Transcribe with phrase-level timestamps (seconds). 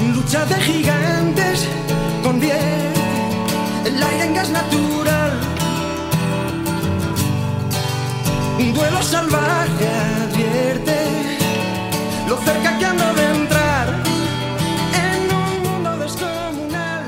[0.00, 1.68] Lucha de gigantes
[2.22, 3.00] convierte
[3.84, 5.32] el aire en gas natural.
[8.60, 9.88] Un duelo salvaje
[10.22, 11.38] advierte
[12.28, 13.88] lo cerca que ando de entrar
[14.94, 17.04] en un mundo descomunal.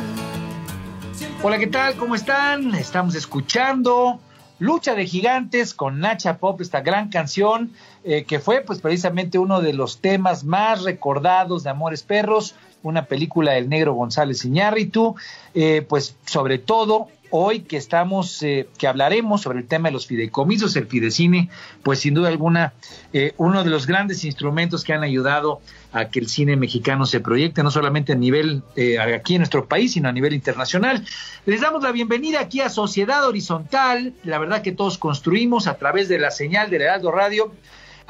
[1.44, 1.94] Hola, ¿qué tal?
[1.94, 2.75] ¿Cómo están?
[2.75, 4.19] Estamos escuchando
[4.60, 7.72] Lucha de Gigantes con Nacha Pop, esta gran canción
[8.04, 13.06] eh, que fue pues precisamente uno de los temas más recordados de Amores Perros, una
[13.06, 15.17] película del negro González Iñárritu,
[15.55, 20.06] eh, pues sobre todo hoy que estamos, eh, que hablaremos sobre el tema de los
[20.06, 21.48] fideicomisos, el fidecine,
[21.83, 22.75] pues sin duda alguna,
[23.12, 25.61] eh, uno de los grandes instrumentos que han ayudado
[25.92, 29.67] a que el cine mexicano se proyecte, no solamente a nivel eh, aquí en nuestro
[29.67, 31.05] país, sino a nivel internacional.
[31.47, 36.09] Les damos la bienvenida aquí a Sociedad Horizontal, la verdad que todos construimos a través
[36.09, 37.53] de la señal del Heraldo Radio,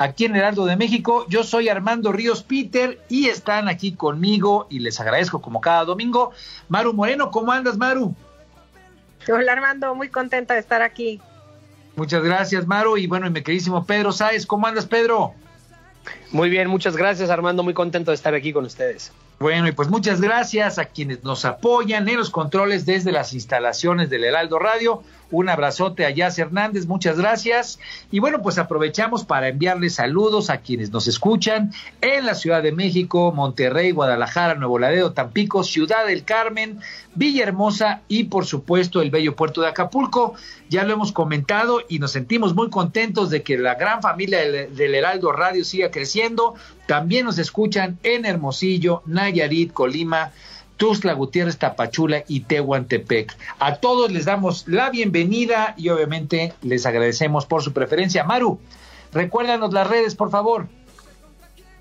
[0.01, 1.27] aquí en Heraldo de México.
[1.29, 6.33] Yo soy Armando Ríos Peter y están aquí conmigo y les agradezco como cada domingo.
[6.71, 8.15] Maru Moreno, ¿cómo andas, Maru?
[9.31, 11.21] Hola Armando, muy contenta de estar aquí.
[11.97, 12.97] Muchas gracias, Maru.
[12.97, 15.34] Y bueno, y mi queridísimo Pedro Sáez, ¿cómo andas, Pedro?
[16.32, 19.12] Muy bien, muchas gracias Armando, muy contento de estar aquí con ustedes.
[19.38, 24.09] Bueno, y pues muchas gracias a quienes nos apoyan en los controles desde las instalaciones
[24.09, 25.03] del Heraldo Radio.
[25.31, 27.79] Un abrazote a Yas Hernández, muchas gracias.
[28.11, 32.73] Y bueno, pues aprovechamos para enviarles saludos a quienes nos escuchan en la Ciudad de
[32.73, 36.81] México, Monterrey, Guadalajara, Nuevo Laredo, Tampico, Ciudad del Carmen,
[37.15, 40.35] Villahermosa y por supuesto el bello puerto de Acapulco.
[40.69, 44.75] Ya lo hemos comentado y nos sentimos muy contentos de que la gran familia del,
[44.75, 46.55] del Heraldo Radio siga creciendo.
[46.87, 50.33] También nos escuchan en Hermosillo, Nayarit, Colima,
[50.81, 53.37] Tuzla Gutiérrez, Tapachula y Tehuantepec.
[53.59, 58.25] A todos les damos la bienvenida y obviamente les agradecemos por su preferencia.
[58.25, 58.59] Maru,
[59.13, 60.69] recuérdanos las redes, por favor.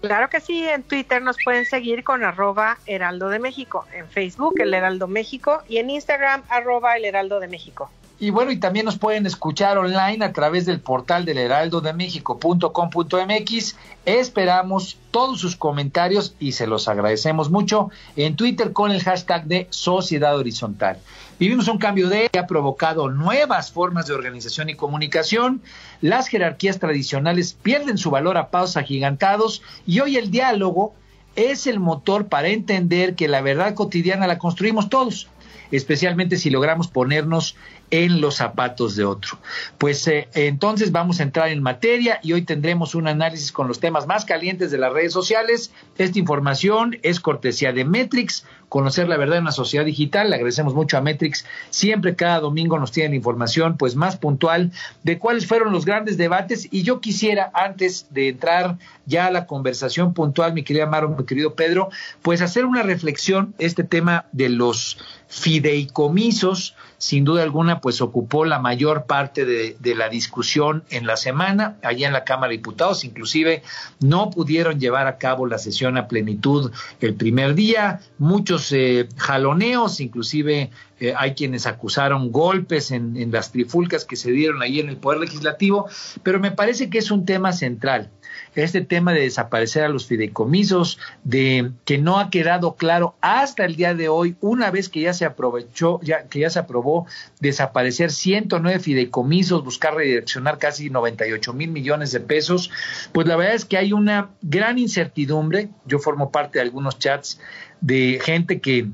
[0.02, 4.56] Claro que sí, en Twitter nos pueden seguir con arroba Heraldo de México, en Facebook
[4.60, 7.90] el Heraldo México y en Instagram arroba el Heraldo de México.
[8.22, 13.76] Y bueno, y también nos pueden escuchar online a través del portal del heraldodemexico.com.mx.
[14.06, 19.68] Esperamos todos sus comentarios y se los agradecemos mucho en Twitter con el hashtag de
[19.70, 21.00] Sociedad Horizontal.
[21.40, 25.62] Vivimos un cambio de que ha provocado nuevas formas de organización y comunicación.
[26.02, 30.94] Las jerarquías tradicionales pierden su valor a pasos agigantados y hoy el diálogo
[31.38, 35.30] es el motor para entender que la verdad cotidiana la construimos todos
[35.72, 37.56] especialmente si logramos ponernos
[37.92, 39.38] en los zapatos de otro.
[39.78, 43.80] Pues eh, entonces vamos a entrar en materia y hoy tendremos un análisis con los
[43.80, 45.72] temas más calientes de las redes sociales.
[45.98, 50.30] Esta información es cortesía de Metrix, conocer la verdad en una sociedad digital.
[50.30, 51.46] Le agradecemos mucho a Metrix.
[51.72, 54.72] Siempre cada domingo nos tienen información pues más puntual
[55.04, 59.48] de cuáles fueron los grandes debates y yo quisiera antes de entrar ya a la
[59.48, 61.90] conversación puntual, mi querida Maro, mi querido Pedro,
[62.22, 68.60] pues hacer una reflexión este tema de los fideicomisos sin duda alguna, pues ocupó la
[68.60, 73.64] mayor parte de, la discusión en la semana, allá en la Cámara de Diputados, inclusive
[74.02, 80.02] no pudieron llevar a cabo la sesión a plenitud el primer día, muchos eh, jaloneos,
[80.02, 84.90] inclusive eh, hay quienes acusaron golpes en, en las trifulcas que se dieron ahí en
[84.90, 85.88] el Poder Legislativo,
[86.22, 88.12] pero me parece que es un tema central
[88.56, 93.76] este tema de desaparecer a los fideicomisos, de que no ha quedado claro hasta el
[93.76, 97.06] día de hoy, una vez que ya se aprovechó, ya, que ya se aprobó
[97.40, 102.72] desaparecer 109 fideicomisos, buscar redireccionar casi 98 mil millones de pesos,
[103.12, 105.70] pues la verdad es que hay una gran incertidumbre.
[105.86, 107.40] Yo formo parte de algunos chats
[107.82, 108.88] de gente que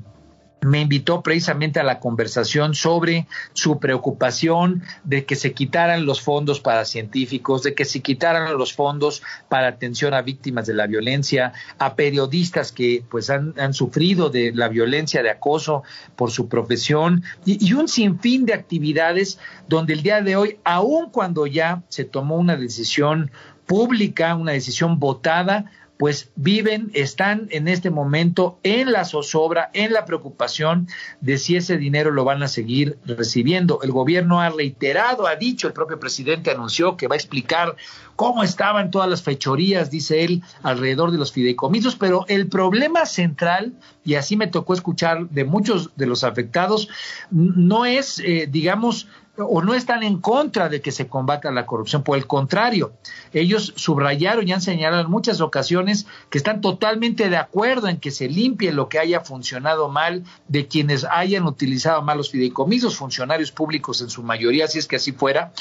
[0.62, 6.60] me invitó precisamente a la conversación sobre su preocupación de que se quitaran los fondos
[6.60, 11.52] para científicos, de que se quitaran los fondos para atención a víctimas de la violencia,
[11.78, 15.82] a periodistas que pues han, sufrido de la violencia de acoso
[16.14, 19.38] por su profesión y, y un sinfín de actividades
[19.68, 23.30] donde el día de hoy, aun cuando ya se tomó una decisión
[23.66, 30.04] pública, una decisión votada, pues viven, están en este momento en la zozobra, en la
[30.04, 30.88] preocupación
[31.20, 33.80] de si ese dinero lo van a seguir recibiendo.
[33.82, 37.76] El gobierno ha reiterado, ha dicho, el propio presidente anunció que va a explicar
[38.14, 43.74] cómo estaban todas las fechorías, dice él, alrededor de los fideicomisos, pero el problema central,
[44.04, 46.88] y así me tocó escuchar de muchos de los afectados,
[47.30, 49.08] no es, eh, digamos,
[49.38, 52.94] o no están en contra de que se combata la corrupción, por el contrario,
[53.40, 58.10] ellos subrayaron y han señalado en muchas ocasiones que están totalmente de acuerdo en que
[58.10, 63.52] se limpie lo que haya funcionado mal de quienes hayan utilizado mal los fideicomisos, funcionarios
[63.52, 65.52] públicos en su mayoría, si es que así fuera,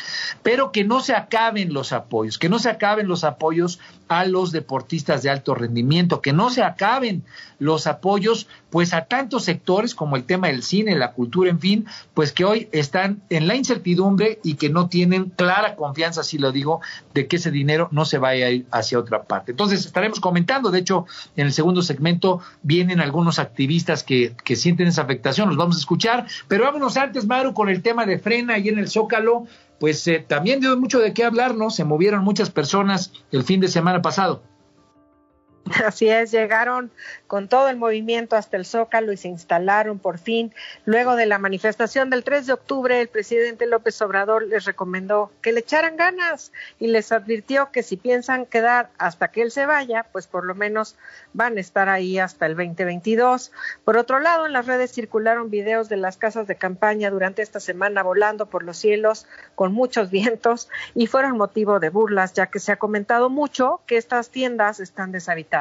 [0.41, 4.53] pero que no se acaben los apoyos, que no se acaben los apoyos a los
[4.53, 7.23] deportistas de alto rendimiento, que no se acaben
[7.59, 11.85] los apoyos pues a tantos sectores como el tema del cine, la cultura, en fin,
[12.13, 16.51] pues que hoy están en la incertidumbre y que no tienen clara confianza, si lo
[16.51, 16.81] digo,
[17.13, 19.51] de que ese dinero no se vaya a ir hacia otra parte.
[19.51, 24.87] Entonces estaremos comentando, de hecho, en el segundo segmento vienen algunos activistas que, que sienten
[24.87, 28.57] esa afectación, los vamos a escuchar, pero vámonos antes, Maru, con el tema de frena
[28.57, 29.45] y en el Zócalo,
[29.79, 31.69] pues eh, también dio mucho de qué hablar, ¿no?
[31.69, 34.41] Se movieron muchas personas el fin de semana pasado.
[35.83, 36.91] Así es, llegaron
[37.25, 40.53] con todo el movimiento hasta el Zócalo y se instalaron por fin.
[40.85, 45.53] Luego de la manifestación del 3 de octubre, el presidente López Obrador les recomendó que
[45.53, 50.05] le echaran ganas y les advirtió que si piensan quedar hasta que él se vaya,
[50.11, 50.97] pues por lo menos
[51.33, 53.51] van a estar ahí hasta el 2022.
[53.83, 57.59] Por otro lado, en las redes circularon videos de las casas de campaña durante esta
[57.59, 59.25] semana volando por los cielos
[59.55, 63.97] con muchos vientos y fueron motivo de burlas, ya que se ha comentado mucho que
[63.97, 65.54] estas tiendas están deshabitadas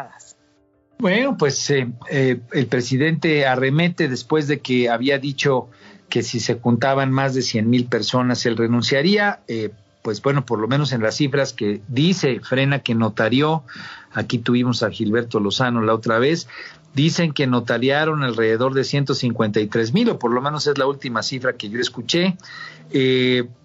[0.98, 5.68] bueno, pues eh, eh, el presidente arremete después de que había dicho
[6.08, 9.40] que si se juntaban más de 100 mil personas él renunciaría.
[9.48, 9.70] Eh,
[10.02, 13.64] pues bueno, por lo menos en las cifras que dice Frena que notarió,
[14.12, 16.46] aquí tuvimos a Gilberto Lozano la otra vez,
[16.92, 21.54] dicen que notariaron alrededor de 153 mil, o por lo menos es la última cifra
[21.54, 22.36] que yo escuché.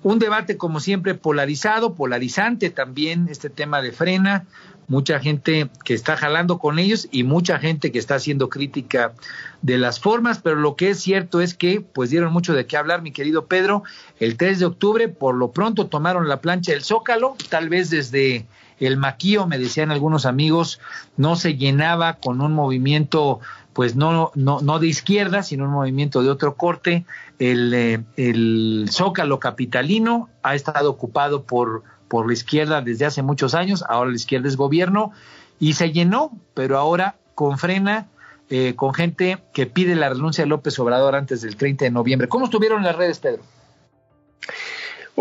[0.04, 4.46] un debate, como siempre, polarizado, polarizante también este tema de Frena,
[4.90, 9.14] mucha gente que está jalando con ellos y mucha gente que está haciendo crítica
[9.62, 12.76] de las formas, pero lo que es cierto es que pues dieron mucho de qué
[12.76, 13.84] hablar, mi querido Pedro.
[14.20, 18.46] El 3 de octubre por lo pronto tomaron la plancha del Zócalo, tal vez desde
[18.80, 20.80] el maquío, me decían algunos amigos,
[21.18, 23.40] no se llenaba con un movimiento
[23.74, 27.06] pues no, no, no de izquierda, sino un movimiento de otro corte.
[27.38, 33.56] El, eh, el Zócalo capitalino ha estado ocupado por por la izquierda desde hace muchos
[33.56, 35.12] años, ahora la izquierda es gobierno
[35.60, 38.08] y se llenó, pero ahora con frena,
[38.50, 42.28] eh, con gente que pide la renuncia de López Obrador antes del 30 de noviembre.
[42.28, 43.44] ¿Cómo estuvieron las redes, Pedro?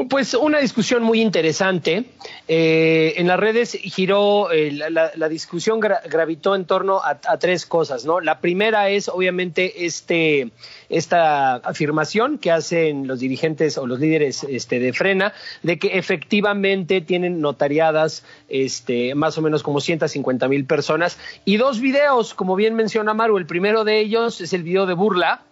[0.07, 2.05] Pues una discusión muy interesante.
[2.47, 8.21] Eh, en las redes giró, eh, la, discusión gravitó en torno a, tres cosas, ¿no?
[8.21, 10.51] La primera es, obviamente, este,
[10.89, 17.01] esta afirmación que hacen los dirigentes o los líderes este, de Frena de que efectivamente
[17.01, 22.75] tienen notariadas este, más o menos como 150 mil personas y dos videos, como bien
[22.75, 23.39] menciona Maru.
[23.39, 25.43] El primero de ellos es el video de burla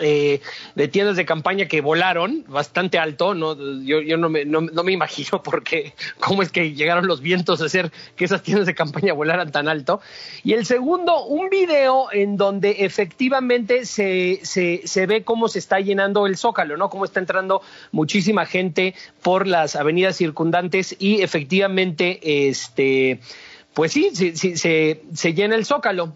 [0.00, 0.40] eh,
[0.74, 3.54] de tiendas de campaña que volaron bastante alto, ¿no?
[3.82, 7.66] Yo, yo no, me, no, me imagino porque cómo es que llegaron los vientos a
[7.66, 10.00] hacer que esas tiendas de campaña volaran tan alto.
[10.44, 15.80] Y el segundo, un video en donde efectivamente se, se, se ve cómo se está
[15.80, 16.90] llenando el zócalo, ¿no?
[16.90, 23.20] Cómo está entrando muchísima gente por las avenidas circundantes y efectivamente, este,
[23.74, 26.14] pues sí, sí se, se llena el zócalo.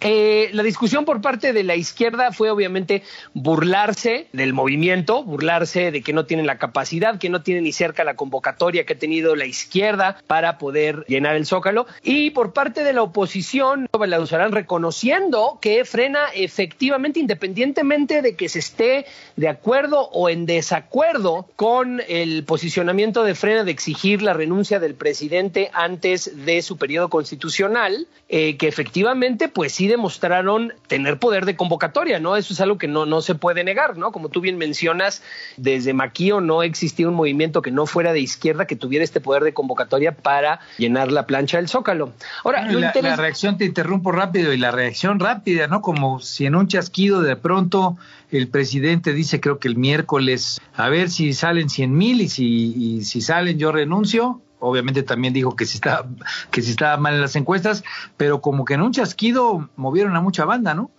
[0.00, 3.02] Eh, la discusión por parte de la izquierda fue obviamente
[3.34, 8.04] burlarse del movimiento, burlarse de que no tienen la capacidad, que no tienen ni cerca
[8.04, 11.86] la convocatoria que ha tenido la izquierda para poder llenar el zócalo.
[12.02, 18.48] Y por parte de la oposición, la usarán reconociendo que frena efectivamente, independientemente de que
[18.48, 24.32] se esté de acuerdo o en desacuerdo con el posicionamiento de frena de exigir la
[24.32, 31.18] renuncia del presidente antes de su periodo constitucional, eh, que efectivamente, pues sí demostraron tener
[31.18, 32.36] poder de convocatoria, ¿no?
[32.36, 34.12] Eso es algo que no, no se puede negar, ¿no?
[34.12, 35.22] Como tú bien mencionas,
[35.56, 39.42] desde Maquío no existía un movimiento que no fuera de izquierda que tuviera este poder
[39.42, 42.12] de convocatoria para llenar la plancha del Zócalo.
[42.44, 45.82] Ahora, la, la reacción, te interrumpo rápido, y la reacción rápida, ¿no?
[45.82, 47.96] Como si en un chasquido de pronto
[48.30, 52.74] el presidente dice, creo que el miércoles, a ver si salen 100 mil y si,
[52.76, 56.06] y si salen yo renuncio, obviamente también dijo que si estaba,
[56.50, 57.84] que si estaba mal en las encuestas,
[58.16, 60.90] pero como que en un chasquido movieron a mucha banda, ¿no?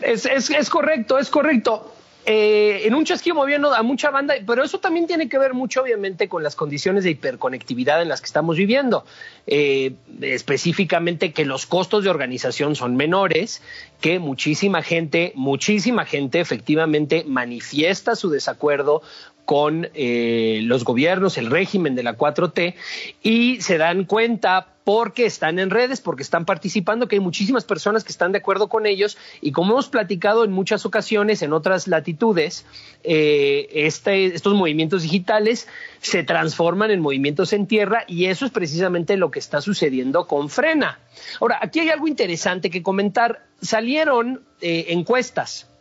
[0.00, 1.91] Es, es, es correcto, es correcto.
[2.24, 5.82] Eh, en un chasquido moviendo a mucha banda, pero eso también tiene que ver mucho,
[5.82, 9.04] obviamente, con las condiciones de hiperconectividad en las que estamos viviendo.
[9.48, 13.60] Eh, específicamente que los costos de organización son menores,
[14.00, 19.02] que muchísima gente, muchísima gente efectivamente manifiesta su desacuerdo
[19.44, 22.74] con eh, los gobiernos, el régimen de la 4T,
[23.22, 28.04] y se dan cuenta porque están en redes, porque están participando, que hay muchísimas personas
[28.04, 31.86] que están de acuerdo con ellos y como hemos platicado en muchas ocasiones en otras
[31.86, 32.64] latitudes,
[33.04, 35.68] eh, este, estos movimientos digitales
[36.00, 40.48] se transforman en movimientos en tierra y eso es precisamente lo que está sucediendo con
[40.48, 40.98] Frena.
[41.40, 43.46] Ahora, aquí hay algo interesante que comentar.
[43.60, 45.71] Salieron eh, encuestas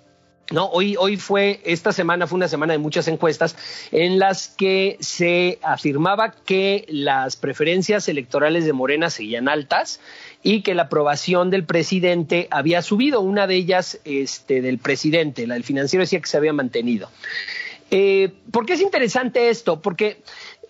[0.52, 3.56] no, hoy, hoy fue, esta semana fue una semana de muchas encuestas
[3.92, 10.02] en las que se afirmaba que las preferencias electorales de Morena seguían altas
[10.44, 13.22] y que la aprobación del presidente había subido.
[13.22, 17.10] Una de ellas, este, del presidente, la del financiero decía que se había mantenido.
[17.90, 19.82] Eh, ¿Por qué es interesante esto?
[19.82, 20.22] Porque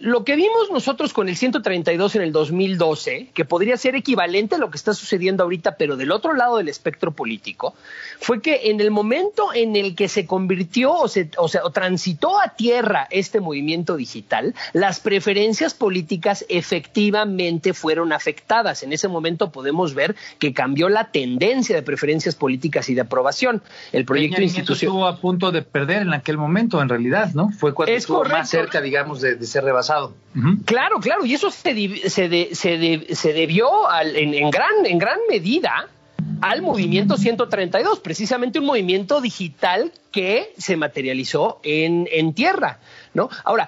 [0.01, 4.57] lo que vimos nosotros con el 132 en el 2012, que podría ser equivalente a
[4.57, 7.75] lo que está sucediendo ahorita, pero del otro lado del espectro político,
[8.19, 11.69] fue que en el momento en el que se convirtió o, se, o, sea, o
[11.69, 18.81] transitó a tierra este movimiento digital, las preferencias políticas efectivamente fueron afectadas.
[18.81, 23.61] En ese momento podemos ver que cambió la tendencia de preferencias políticas y de aprobación.
[23.91, 27.51] El proyecto institucional estuvo a punto de perder en aquel momento, en realidad, ¿no?
[27.51, 29.90] Fue cuando estuvo más cerca, digamos, de, de ser rebasado
[30.65, 33.69] Claro, claro, y eso se, se, se, debió
[34.01, 35.89] en, gran, en gran medida
[36.41, 42.79] al movimiento 132, precisamente un movimiento digital que se materializó en, en tierra,
[43.13, 43.29] ¿no?
[43.43, 43.67] Ahora,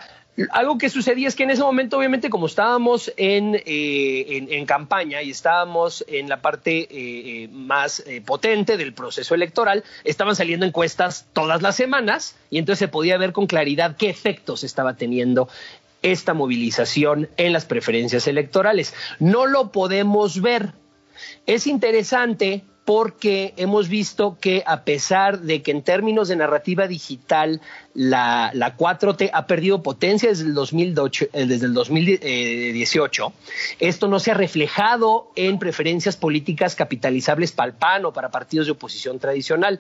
[0.52, 5.22] algo que sucedía es que en ese momento, obviamente, como estábamos en, eh, en, campaña
[5.22, 11.28] y estábamos en la parte eh, eh, más potente del proceso electoral, estaban saliendo encuestas
[11.34, 15.50] todas las semanas y entonces se podía ver con claridad qué efectos estaba teniendo
[16.04, 18.94] esta movilización en las preferencias electorales.
[19.20, 20.74] No lo podemos ver.
[21.46, 27.62] Es interesante porque hemos visto que a pesar de que en términos de narrativa digital
[27.94, 33.34] la, 4T ha perdido potencia desde el, 2018, eh, desde el 2018,
[33.80, 38.66] esto no se ha reflejado en preferencias políticas capitalizables para el PAN o para partidos
[38.66, 39.80] de oposición tradicional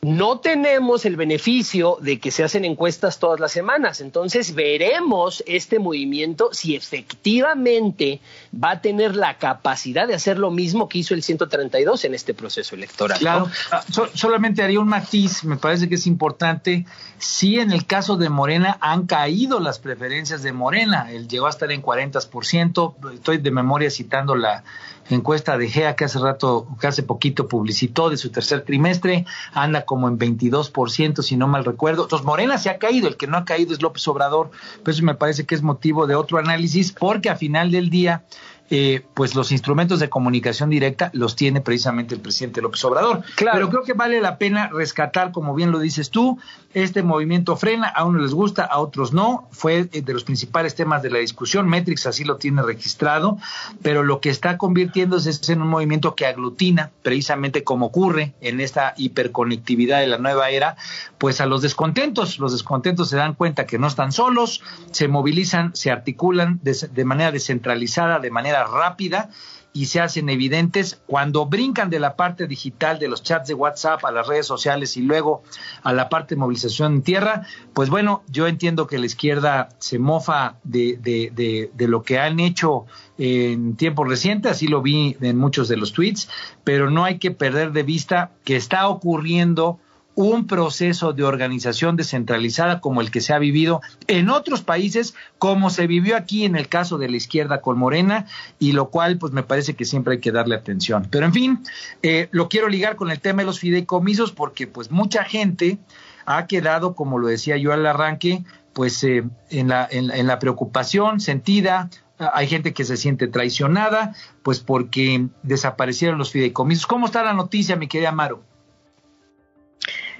[0.00, 4.00] no tenemos el beneficio de que se hacen encuestas todas las semanas.
[4.00, 8.20] Entonces veremos este movimiento si efectivamente
[8.52, 12.32] va a tener la capacidad de hacer lo mismo que hizo el 132 en este
[12.32, 13.18] proceso electoral.
[13.18, 13.82] Claro, ah,
[14.14, 16.86] solamente haría un matiz, me parece que es importante.
[17.18, 21.50] Si en el caso de Morena han caído las preferencias de Morena, él llegó a
[21.50, 24.62] estar en 40%, estoy de memoria citando la
[25.10, 29.84] encuesta de GEA que hace rato, que hace poquito publicitó de su tercer trimestre, anda
[29.84, 32.04] como en 22%, si no mal recuerdo.
[32.04, 34.50] Entonces, Morena se ha caído, el que no ha caído es López Obrador,
[34.82, 38.24] pero eso me parece que es motivo de otro análisis, porque a final del día
[38.70, 43.22] eh, pues los instrumentos de comunicación directa los tiene precisamente el presidente López Obrador.
[43.36, 43.56] Claro.
[43.56, 46.38] Pero creo que vale la pena rescatar, como bien lo dices tú,
[46.74, 51.02] este movimiento frena, a unos les gusta, a otros no, fue de los principales temas
[51.02, 53.38] de la discusión, Metrix así lo tiene registrado,
[53.82, 58.60] pero lo que está convirtiéndose es en un movimiento que aglutina, precisamente como ocurre en
[58.60, 60.76] esta hiperconectividad de la nueva era,
[61.16, 65.74] pues a los descontentos, los descontentos se dan cuenta que no están solos, se movilizan,
[65.74, 69.30] se articulan de manera descentralizada, de manera rápida
[69.72, 74.04] y se hacen evidentes cuando brincan de la parte digital de los chats de WhatsApp
[74.04, 75.42] a las redes sociales y luego
[75.82, 79.98] a la parte de movilización en tierra, pues bueno, yo entiendo que la izquierda se
[79.98, 82.86] mofa de, de, de lo que han hecho
[83.18, 86.28] en tiempo reciente, así lo vi en muchos de los tweets,
[86.64, 89.78] pero no hay que perder de vista que está ocurriendo
[90.18, 95.70] un proceso de organización descentralizada como el que se ha vivido en otros países, como
[95.70, 98.26] se vivió aquí en el caso de la izquierda con Morena,
[98.58, 101.06] y lo cual pues me parece que siempre hay que darle atención.
[101.08, 101.58] Pero en fin,
[102.02, 105.78] eh, lo quiero ligar con el tema de los fideicomisos porque pues mucha gente
[106.26, 111.20] ha quedado, como lo decía yo al arranque, pues eh, en, la, en, la preocupación
[111.20, 116.88] sentida hay gente que se siente traicionada, pues porque desaparecieron los fideicomisos.
[116.88, 118.47] ¿Cómo está la noticia, mi querida Amaro?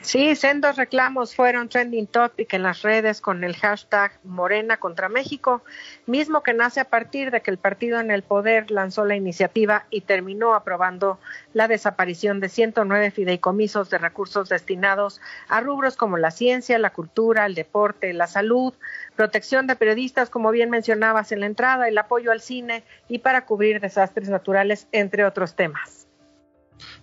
[0.00, 5.62] Sí, sendos reclamos fueron trending topic en las redes con el hashtag Morena contra México,
[6.07, 9.87] mismo que nace a partir de que el partido en el poder lanzó la iniciativa
[9.90, 11.19] y terminó aprobando
[11.52, 17.45] la desaparición de 109 fideicomisos de recursos destinados a rubros como la ciencia, la cultura,
[17.45, 18.73] el deporte, la salud,
[19.17, 23.45] protección de periodistas, como bien mencionabas en la entrada, el apoyo al cine y para
[23.45, 26.08] cubrir desastres naturales, entre otros temas.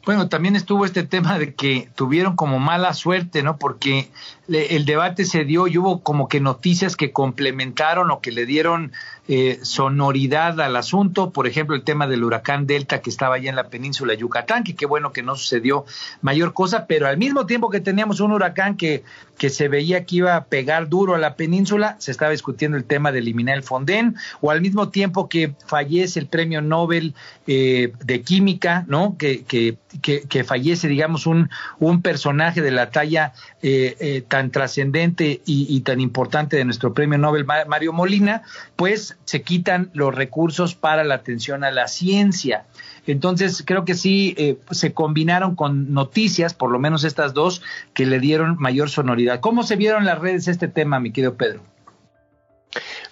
[0.05, 3.57] Bueno, también estuvo este tema de que tuvieron como mala suerte, ¿no?
[3.57, 4.09] Porque
[4.47, 8.91] el debate se dio y hubo como que noticias que complementaron o que le dieron
[9.27, 13.55] eh, sonoridad al asunto, por ejemplo, el tema del huracán Delta que estaba allá en
[13.55, 15.85] la península de Yucatán, que qué bueno que no sucedió
[16.21, 19.03] mayor cosa, pero al mismo tiempo que teníamos un huracán que,
[19.39, 22.83] que se veía que iba a pegar duro a la península, se estaba discutiendo el
[22.83, 27.15] tema de eliminar el Fonden, o al mismo tiempo que fallece el premio Nobel
[27.47, 29.15] eh, de Química, ¿no?
[29.17, 31.49] Que, que, que, fallece, digamos, un,
[31.79, 37.17] un personaje de la talla eh, tan trascendente y, y tan importante de nuestro premio
[37.17, 38.43] Nobel, Mario Molina,
[38.75, 42.65] pues se quitan los recursos para la atención a la ciencia.
[43.07, 47.61] Entonces, creo que sí eh, se combinaron con noticias, por lo menos estas dos,
[47.93, 49.39] que le dieron mayor sonoridad.
[49.39, 51.61] ¿Cómo se vieron las redes este tema, mi querido Pedro?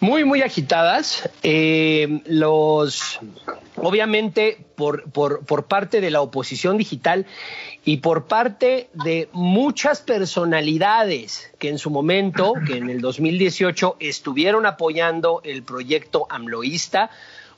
[0.03, 1.29] Muy, muy agitadas.
[1.43, 3.21] Eh, los,
[3.77, 7.25] obviamente, por, por, por parte de la oposición digital
[7.85, 14.65] y por parte de muchas personalidades que en su momento, que en el 2018 estuvieron
[14.65, 17.09] apoyando el proyecto AMLOísta,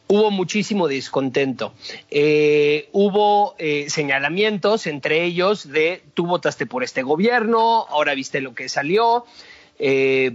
[0.06, 1.74] hubo muchísimo descontento.
[2.12, 8.54] Eh, hubo eh, señalamientos, entre ellos de tú votaste por este gobierno, ahora viste lo
[8.54, 9.26] que salió.
[9.78, 10.32] Eh,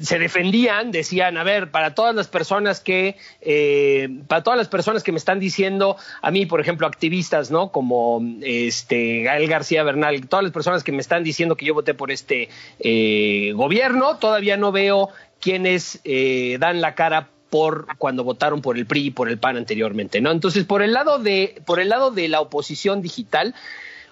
[0.00, 5.02] se defendían, decían, a ver, para todas las personas que, eh, para todas las personas
[5.02, 7.72] que me están diciendo, a mí, por ejemplo, activistas, ¿no?
[7.72, 11.94] Como este Gael García Bernal, todas las personas que me están diciendo que yo voté
[11.94, 12.48] por este
[12.78, 15.08] eh, gobierno, todavía no veo
[15.40, 16.00] quienes
[16.58, 20.30] dan la cara por cuando votaron por el PRI y por el PAN anteriormente, ¿no?
[20.30, 23.54] Entonces, por el lado de, por el lado de la oposición digital,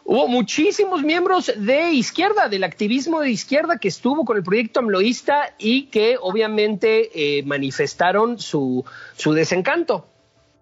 [0.05, 5.55] Hubo muchísimos miembros de izquierda, del activismo de izquierda que estuvo con el proyecto amloísta
[5.59, 8.85] y que obviamente eh, manifestaron su,
[9.17, 10.07] su desencanto.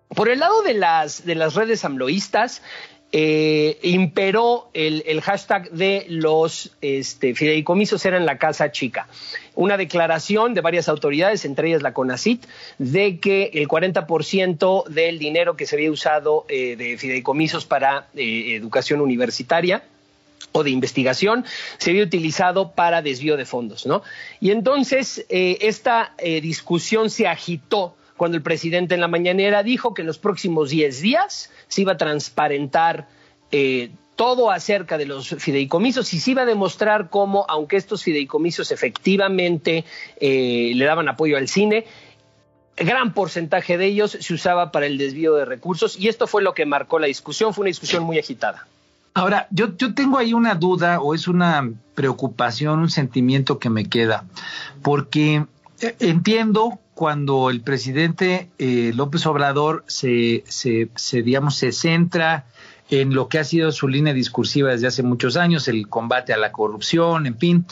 [0.08, 2.62] Por el lado de las, de las redes amloístas,
[3.12, 9.08] eh, imperó el, hashtag de los este, fideicomisos era en la casa chica.
[9.56, 12.46] Una declaración de varias autoridades, entre ellas la CONACIT,
[12.78, 18.54] de que el 40% del dinero que se había usado eh, de fideicomisos para eh,
[18.54, 19.82] educación universitaria
[20.52, 21.44] o de investigación
[21.78, 24.02] se había utilizado para desvío de fondos, ¿no?
[24.40, 30.06] Y entonces esta discusión se agitó cuando el presidente en la mañanera dijo que en
[30.06, 33.08] los próximos 10 días se iba a transparentar
[33.50, 38.72] eh, todo acerca de los fideicomisos y se iba a demostrar cómo, aunque estos fideicomisos
[38.72, 39.86] efectivamente
[40.20, 41.86] eh, le daban apoyo al cine,
[42.76, 46.52] gran porcentaje de ellos se usaba para el desvío de recursos y esto fue lo
[46.52, 48.66] que marcó la discusión, fue una discusión muy agitada.
[49.14, 53.88] Ahora, yo, yo tengo ahí una duda o es una preocupación, un sentimiento que me
[53.88, 54.26] queda,
[54.82, 55.46] porque
[55.80, 62.44] eh, entiendo cuando el presidente eh, López Obrador se, se, digamos, se centra
[62.90, 66.36] en lo que ha sido su línea discursiva desde hace muchos años, el combate a
[66.36, 67.64] la corrupción, en fin.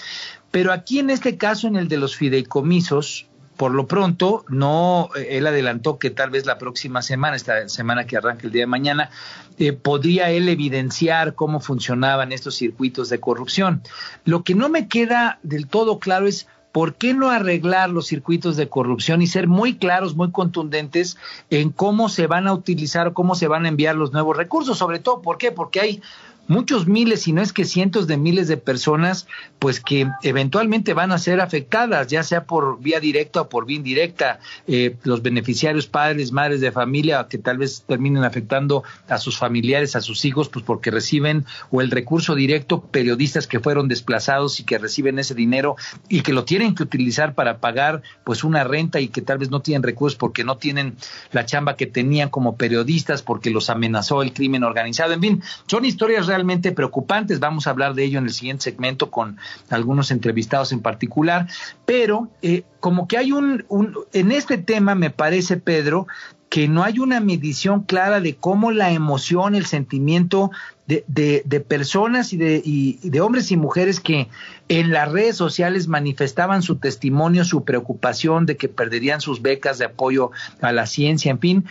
[0.51, 3.27] Pero aquí en este caso, en el de los fideicomisos,
[3.59, 8.07] por lo pronto, no, eh, él adelantó que tal vez la próxima semana, esta semana
[8.07, 9.11] que arranca el día de mañana,
[9.59, 13.83] eh, podría él evidenciar cómo funcionaban estos circuitos de corrupción.
[14.25, 16.47] Lo que no me queda del todo claro es
[16.79, 21.17] ¿por qué no arreglar los circuitos de corrupción y ser muy claros, muy contundentes
[21.51, 24.79] en cómo se van a utilizar o cómo se van a enviar los nuevos recursos?
[24.79, 25.51] Sobre todo, ¿por qué?
[25.51, 26.03] Porque hay
[26.49, 29.27] muchos miles, si no es que cientos de miles de personas,
[29.59, 33.77] pues que eventualmente van a ser afectadas, ya sea por vía directa o por vía
[33.77, 39.39] indirecta, eh, los beneficiarios, padres, madres de familia, que tal vez terminen afectando a sus
[39.39, 44.59] familiares, a sus hijos, pues porque reciben o el recurso directo, periodistas que fueron desplazados
[44.59, 45.77] y que reciben ese dinero
[46.09, 49.51] y que lo tienen que utilizar para pagar pues una renta y que tal vez
[49.51, 50.97] no tienen recursos porque no tienen
[51.33, 55.85] la chamba que tenían como periodistas, porque los amenazó el crimen organizado, en fin, son
[55.85, 57.41] historias realmente realmente preocupantes.
[57.41, 59.37] Vamos a hablar de ello en el siguiente segmento con
[59.71, 61.49] algunos entrevistados en particular.
[61.85, 66.07] Pero eh, como que hay un, un, en este tema, me parece, Pedro,
[66.49, 70.51] que no hay una medición clara de cómo la emoción, el sentimiento
[70.89, 74.29] de, de, personas y de, y de hombres y mujeres que
[74.69, 79.85] en las redes sociales manifestaban su testimonio, su preocupación de que perderían sus becas de
[79.85, 80.31] apoyo
[80.63, 81.65] a la ciencia, en fin,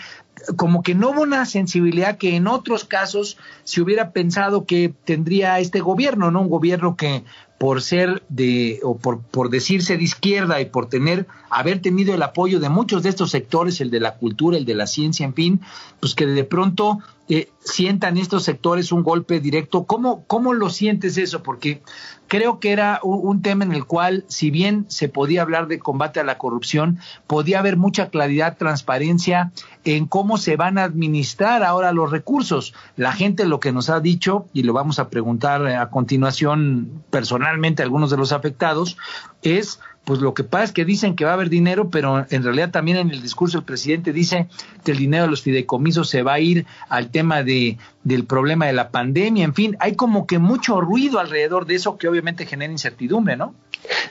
[0.56, 5.60] como que no hubo una sensibilidad que en otros casos se hubiera pensado que tendría
[5.60, 6.42] este gobierno, ¿no?
[6.42, 7.24] Un gobierno que
[7.58, 12.22] por ser de, o por, por decirse de izquierda y por tener, haber tenido el
[12.22, 15.34] apoyo de muchos de estos sectores, el de la cultura, el de la ciencia, en
[15.34, 15.62] fin,
[16.00, 19.86] pues que de pronto eh, sientan estos sectores un golpe directo.
[19.86, 21.42] ¿Cómo, ¿Cómo lo sientes eso?
[21.42, 21.82] Porque
[22.28, 26.20] creo que era un, tema en el cual, si bien se podía hablar de combate
[26.20, 29.52] a la corrupción, podía haber mucha claridad, transparencia
[29.84, 32.74] en cómo se van a administrar ahora los recursos.
[32.96, 37.82] La gente lo que nos ha dicho, y lo vamos a preguntar a continuación personalmente
[37.82, 38.98] a algunos de los afectados,
[39.42, 42.42] es pues lo que pasa es que dicen que va a haber dinero, pero en
[42.42, 44.48] realidad también en el discurso el presidente dice
[44.86, 48.68] que el dinero de los fideicomisos se va a ir al tema de, del problema
[48.68, 52.46] de la pandemia, en fin, hay como que mucho ruido alrededor de eso que obviamente
[52.46, 53.54] genera incertidumbre, ¿no?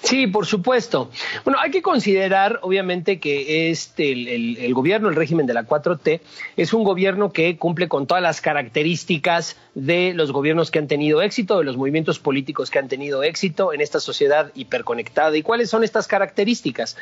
[0.02, 1.10] Sí, por supuesto.
[1.44, 6.20] Bueno, hay que considerar, obviamente, que este, el, gobierno, el régimen de la 4T,
[6.56, 11.20] es un gobierno que cumple con todas las características de los gobiernos que han tenido
[11.20, 15.36] éxito, de los movimientos políticos que han tenido éxito en esta sociedad hiperconectada.
[15.36, 16.96] ¿Y cuáles son estas características?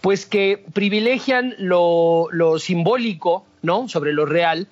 [0.00, 2.28] Pues que privilegian lo,
[2.60, 3.88] simbólico, ¿no?
[3.88, 4.68] Sobre lo real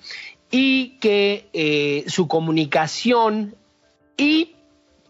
[0.49, 3.55] y que eh, su comunicación
[4.15, 4.55] y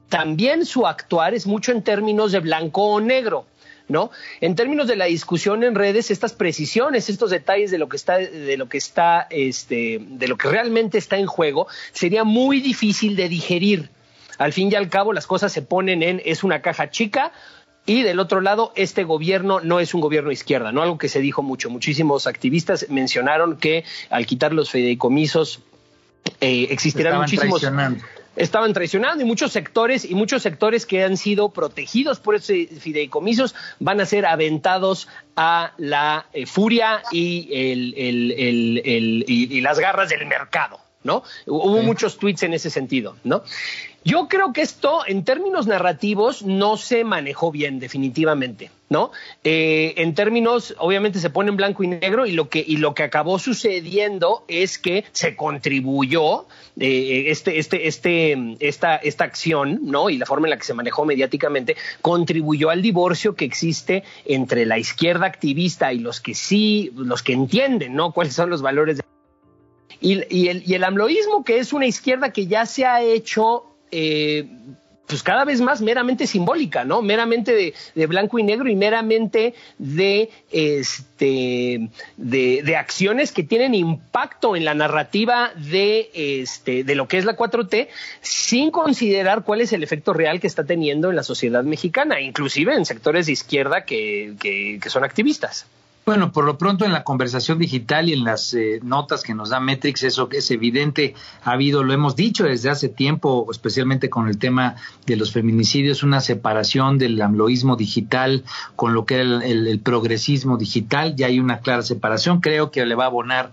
[0.10, 3.46] también su actuar es mucho en términos de blanco o negro.
[3.90, 4.12] ¿No?
[4.40, 8.18] En términos de la discusión en redes, estas precisiones, estos detalles de lo que está,
[8.18, 13.16] de lo que está, este, de lo que realmente está en juego, sería muy difícil
[13.16, 13.90] de digerir.
[14.38, 17.34] Al fin y al cabo, las cosas se ponen en es una caja chica
[17.90, 20.84] y del otro lado, este gobierno no es un gobierno izquierda, ¿no?
[20.84, 21.72] Algo que se dijo mucho.
[21.72, 25.62] Muchísimos activistas mencionaron que al quitar los fideicomisos
[26.40, 27.64] eh, existirán muchísimos
[28.36, 33.56] estaban traicionando y muchos sectores y muchos sectores que han sido protegidos por ese fideicomisos
[33.80, 40.26] van a ser aventados a la eh, furia y, el, el, y, las garras del
[40.26, 40.80] mercado.
[41.02, 41.24] ¿No?
[41.48, 43.44] Hubo muchos tweets en ese sentido, ¿no?
[44.06, 49.12] Yo creo que esto, en términos narrativos, no se manejó bien, definitivamente, ¿no?
[49.44, 52.94] Eh, en términos, obviamente se pone en blanco y negro y lo que, y lo
[52.94, 56.46] que acabó sucediendo es que se contribuyó
[56.80, 60.10] eh, este, este, este, esta, esta acción, ¿no?
[60.10, 64.66] Y la forma en la que se manejó mediáticamente contribuyó al divorcio que existe entre
[64.66, 68.14] la izquierda activista y los que sí, los que entienden, ¿no?
[68.14, 69.04] Cuáles son los valores de
[70.02, 74.48] y, el, y amloísmo, que es una izquierda que ya se ha hecho eh,
[75.10, 77.02] pues cada vez más meramente simbólica, ¿no?
[77.02, 84.66] Meramente de, blanco y negro y meramente de, este, de, acciones que tienen impacto en
[84.66, 87.88] la narrativa de, este, de lo que es la 4T,
[88.22, 92.76] sin considerar cuál es el efecto real que está teniendo en la sociedad mexicana, inclusive
[92.76, 95.66] en sectores de izquierda que, que son activistas.
[96.10, 99.52] Bueno, por lo pronto en la conversación digital y en las eh, notas que nos
[99.52, 104.10] da Metrix, eso que es evidente, ha habido, lo hemos dicho desde hace tiempo, especialmente
[104.10, 108.44] con el tema de los feminicidios, una separación del amloísmo digital
[108.76, 112.96] con lo que era el, progresismo digital, ya hay una clara separación, creo que le
[112.96, 113.52] va a abonar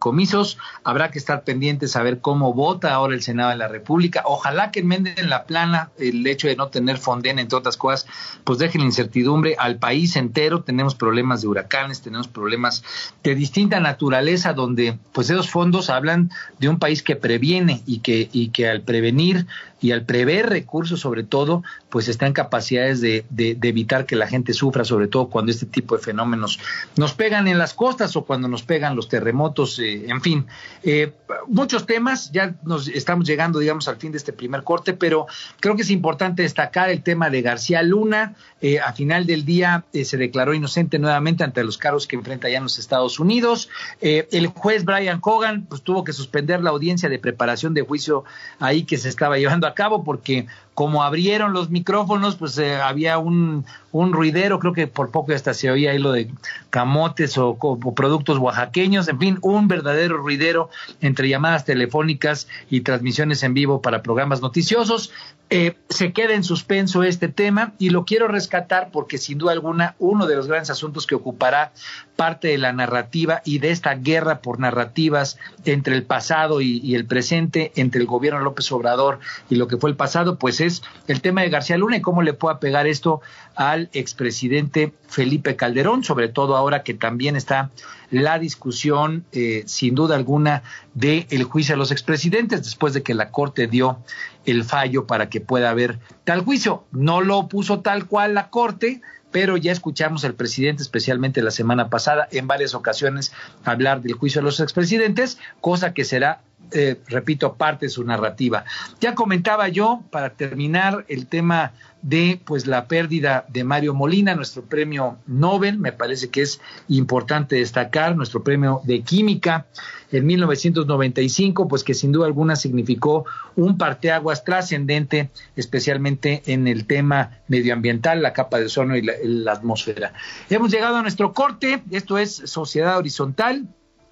[0.00, 0.58] comisos.
[0.82, 4.22] Habrá que estar pendientes a ver cómo vota ahora el Senado de la República.
[4.24, 8.06] Ojalá que enmenden la plana el hecho de no tener Fonden, entre otras cosas,
[8.42, 10.62] pues dejen la incertidumbre al país entero.
[10.62, 12.82] Tenemos problemas de huracanes, tenemos problemas
[13.22, 18.28] de distinta naturaleza, donde pues esos fondos hablan de un país que previene y que,
[18.32, 19.46] y que al prevenir
[19.80, 24.26] y al prever recursos sobre todo, pues está en capacidades de, de, evitar que la
[24.26, 26.58] gente sufra, sobre todo cuando este tipo de fenómenos
[26.96, 30.46] nos pegan en las costas o cuando nos pegan los terremotos, eh, en fin,
[30.82, 31.12] eh,
[31.46, 35.26] muchos temas, ya nos estamos llegando, digamos, al fin de este primer corte, pero
[35.60, 39.84] creo que es importante destacar el tema de García Luna, eh, a final del día
[39.92, 43.68] se declaró inocente nuevamente ante los cargos que enfrenta ya en los Estados Unidos,
[44.00, 48.24] el juez Brian Cogan, pues tuvo que suspender la audiencia de preparación de juicio
[48.58, 50.46] ahí que se estaba llevando cabo porque
[50.80, 55.52] como abrieron los micrófonos, pues eh, había un, un, ruidero, creo que por poco hasta
[55.52, 56.30] se oía ahí lo de
[56.70, 57.58] camotes o,
[57.94, 60.70] productos oaxaqueños, en fin, un verdadero ruidero
[61.02, 65.12] entre llamadas telefónicas y transmisiones en vivo para programas noticiosos.
[65.50, 69.96] Eh, se queda en suspenso este tema y lo quiero rescatar porque sin duda alguna
[69.98, 71.72] uno de los grandes asuntos que ocupará
[72.14, 76.94] parte de la narrativa y de esta guerra por narrativas entre el pasado y, y
[76.94, 79.18] el presente, entre el gobierno López Obrador
[79.50, 82.00] y lo que fue el pasado, pues es es el tema de García Luna y
[82.00, 83.20] cómo le pueda pegar esto
[83.54, 87.70] al expresidente Felipe Calderón, sobre todo ahora que también está
[88.10, 90.62] la discusión, eh, sin duda alguna,
[90.94, 93.98] del el juicio a los expresidentes, después de que la Corte dio
[94.46, 96.84] el fallo para que pueda haber tal juicio.
[96.92, 99.00] No lo puso tal cual la Corte,
[99.30, 103.32] pero ya escuchamos al presidente, especialmente la semana pasada, en varias ocasiones
[103.64, 106.40] hablar del juicio a los expresidentes, cosa que será
[106.72, 108.64] eh, repito, parte de su narrativa.
[109.00, 114.62] Ya comentaba yo, para terminar, el tema de pues la pérdida de Mario Molina, nuestro
[114.62, 119.66] premio Nobel, me parece que es importante destacar, nuestro premio de química
[120.12, 123.24] en 1995, pues que sin duda alguna significó
[123.56, 129.52] un parteaguas trascendente, especialmente en el tema medioambiental, la capa de ozono y la, la
[129.52, 130.12] atmósfera.
[130.48, 133.68] Hemos llegado a nuestro corte, esto es Sociedad Horizontal,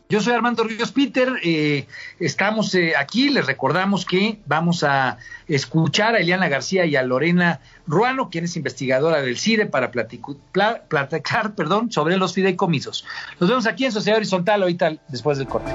[0.09, 1.87] yo soy Armando Ríos Peter, eh,
[2.19, 7.61] estamos eh, aquí, les recordamos que vamos a escuchar a Eliana García y a Lorena
[7.87, 13.05] Ruano, quien es investigadora del CIDE, para platicar perdón, sobre los fideicomisos.
[13.39, 15.71] Nos vemos aquí en Sociedad Horizontal ahorita después del corte.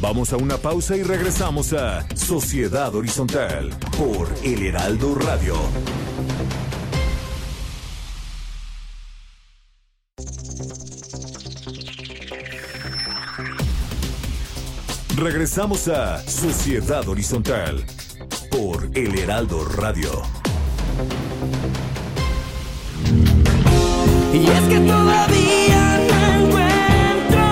[0.00, 5.54] Vamos a una pausa y regresamos a Sociedad Horizontal por El Heraldo Radio.
[15.16, 17.84] Regresamos a Sociedad Horizontal
[18.50, 20.10] por El Heraldo Radio.
[24.32, 26.00] Y es que todavía
[26.36, 27.42] encuentro.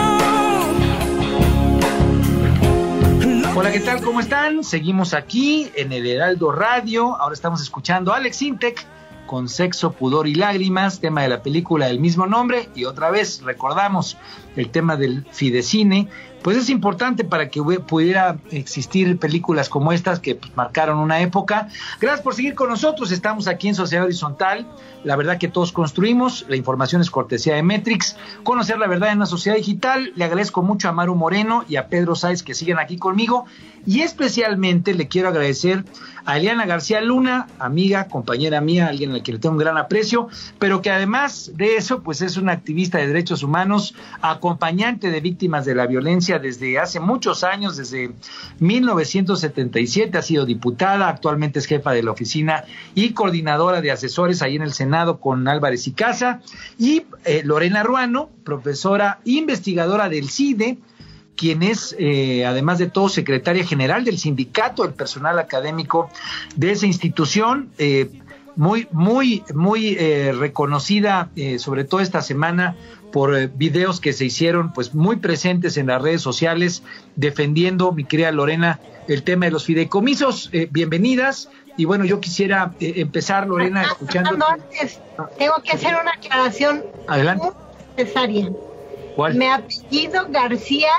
[3.55, 4.03] Hola, ¿qué tal?
[4.03, 4.65] ¿Cómo están?
[4.65, 7.15] Seguimos aquí en El Heraldo Radio.
[7.21, 8.85] Ahora estamos escuchando a Alex Intec
[9.33, 12.69] con Sexo, Pudor y Lágrimas, tema de la película del mismo nombre.
[12.75, 14.19] Y otra vez recordamos
[14.57, 16.09] el tema del Fidecine,
[16.43, 21.69] pues es importante para que pudiera existir películas como estas que pues, marcaron una época.
[22.01, 23.13] Gracias por seguir con nosotros.
[23.13, 24.67] Estamos aquí en Sociedad Horizontal.
[25.05, 26.45] La verdad que todos construimos.
[26.49, 28.17] La información es cortesía de Metrix.
[28.43, 30.13] Conocer la verdad en una sociedad digital.
[30.17, 33.47] Le agradezco mucho a Maru Moreno y a Pedro Sáez que siguen aquí conmigo.
[33.85, 35.85] Y especialmente le quiero agradecer
[36.25, 40.29] a Eliana García Luna, amiga, compañera mía, alguien a quien le tengo un gran aprecio,
[40.59, 45.65] pero que además de eso, pues es una activista de derechos humanos, acompañante de víctimas
[45.65, 48.13] de la violencia desde hace muchos años, desde
[48.59, 52.65] 1977 ha sido diputada, actualmente es jefa de la oficina
[52.95, 56.41] y coordinadora de asesores ahí en el Senado con Álvarez y Casa,
[56.79, 60.79] y eh, Lorena Ruano, profesora investigadora del CIDE,
[61.37, 66.11] quien es, eh, además de todo, secretaria general del sindicato del personal académico
[66.57, 67.71] de esa institución.
[67.79, 68.11] Eh,
[68.55, 72.77] muy, muy, muy reconocida, sobre todo esta semana,
[73.13, 76.83] por videos que se hicieron, pues muy presentes en las redes sociales,
[77.15, 80.51] defendiendo, mi querida Lorena, el tema de los fideicomisos.
[80.71, 81.49] bienvenidas.
[81.77, 84.31] Y bueno, yo quisiera empezar, Lorena, escuchando.
[85.39, 87.47] tengo que hacer una aclaración Adelante.
[87.97, 88.51] necesaria.
[89.35, 90.91] Me apellido García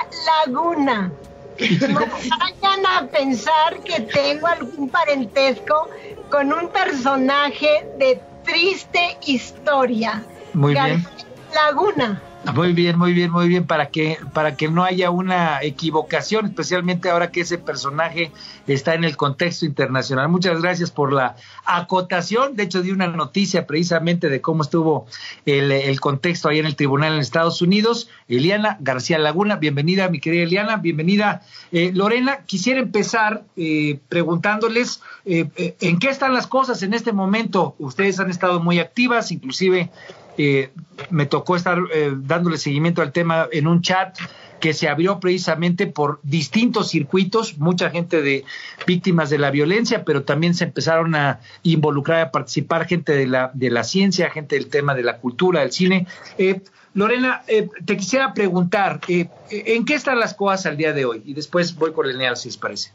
[0.46, 1.12] Laguna.
[1.88, 5.88] No vayan a pensar que tengo algún parentesco
[6.28, 10.24] con un personaje de triste historia.
[10.52, 11.06] Muy bien.
[11.54, 12.20] Laguna.
[12.52, 17.08] Muy bien, muy bien, muy bien, para que, para que no haya una equivocación, especialmente
[17.08, 18.30] ahora que ese personaje
[18.66, 20.28] está en el contexto internacional.
[20.28, 22.54] Muchas gracias por la acotación.
[22.54, 25.06] De hecho, di una noticia precisamente de cómo estuvo
[25.46, 28.10] el, contexto ahí en el tribunal en Estados Unidos.
[28.28, 31.42] Eliana García Laguna, bienvenida, mi querida Eliana, bienvenida.
[31.72, 37.74] Eh, Lorena, quisiera empezar eh, preguntándoles eh, en qué están las cosas en este momento.
[37.78, 39.90] Ustedes han estado muy activas, inclusive
[40.38, 40.70] eh,
[41.10, 44.18] me tocó estar eh, dándole seguimiento al tema en un chat
[44.60, 48.44] que se abrió precisamente por distintos circuitos, mucha gente de
[48.86, 53.50] víctimas de la violencia, pero también se empezaron a involucrar, a participar gente de la,
[53.52, 56.06] de la ciencia, gente del tema de la cultura, del cine.
[56.38, 56.62] Eh,
[56.94, 57.42] Lorena,
[57.84, 61.22] te quisiera preguntar, ¿en qué están las cosas al día de hoy?
[61.26, 62.92] Y después voy con el si les parece.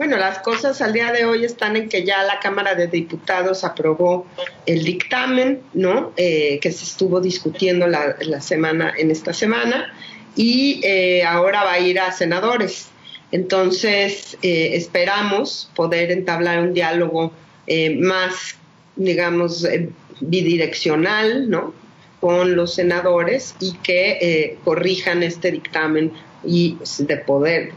[0.00, 3.64] Bueno, las cosas al día de hoy están en que ya la Cámara de Diputados
[3.64, 4.26] aprobó
[4.64, 6.14] el dictamen, ¿no?
[6.16, 9.92] Eh, que se estuvo discutiendo la, semana, en esta semana,
[10.34, 12.88] y eh, ahora va a ir a senadores.
[13.30, 17.34] Entonces, eh, esperamos poder entablar un diálogo
[17.98, 18.56] más,
[18.96, 19.68] digamos,
[20.22, 21.74] bidireccional, ¿no?
[22.22, 26.10] Con los senadores y que corrijan este dictamen
[26.42, 27.72] y de poder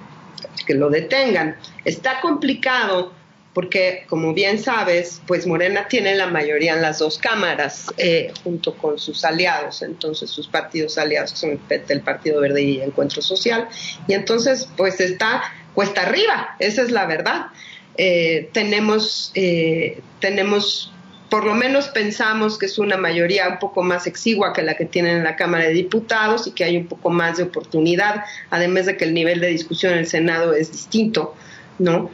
[0.66, 1.56] que lo detengan.
[1.86, 3.14] Está complicado
[3.54, 8.76] porque, como bien sabes, pues Morena tiene la mayoría en las dos cámaras eh, junto
[8.76, 13.68] con sus aliados, entonces sus partidos aliados son el Partido Verde y Encuentro Social,
[14.08, 15.44] y entonces pues está
[15.76, 17.48] cuesta arriba, esa es la verdad.
[17.96, 20.93] eh, tenemos, eh, tenemos,
[21.34, 24.86] por lo menos pensamos que es una mayoría un poco más exigua que la que
[24.86, 28.86] tienen en la Cámara de Diputados y que hay un poco más de oportunidad, además
[28.86, 31.34] de que el nivel de discusión en el Senado es distinto,
[31.80, 32.12] ¿no?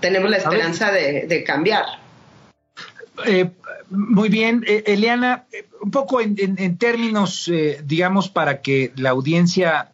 [0.00, 1.84] tenemos la esperanza de, cambiar.
[3.88, 5.44] muy bien, Eliana,
[5.80, 7.48] un poco en, en términos,
[7.84, 9.92] digamos, para que la audiencia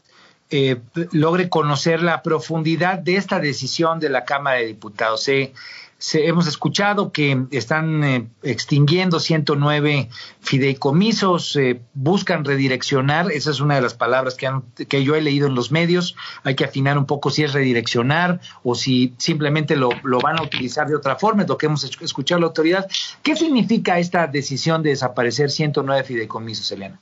[0.56, 0.76] eh,
[1.10, 5.28] logre conocer la profundidad de esta decisión de la Cámara de Diputados.
[6.12, 10.08] Hemos escuchado que están eh, extinguiendo 109
[10.40, 14.50] fideicomisos, eh, buscan redireccionar, esa es una de las palabras que,
[14.86, 18.40] que yo he leído en los medios, hay que afinar un poco si es redireccionar
[18.62, 21.84] o si simplemente lo, lo van a utilizar de otra forma, es lo que hemos
[22.00, 22.86] escuchado la autoridad.
[23.22, 27.00] ¿Qué significa esta decisión de desaparecer 109 fideicomisos, Elena?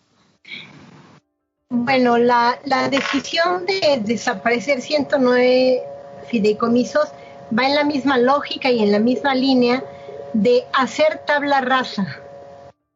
[1.75, 2.59] Bueno, la,
[2.91, 5.83] decisión de desaparecer 109
[6.29, 7.09] fideicomisos
[7.57, 9.85] va en la misma lógica y en la misma línea
[10.33, 12.21] de hacer tabla rasa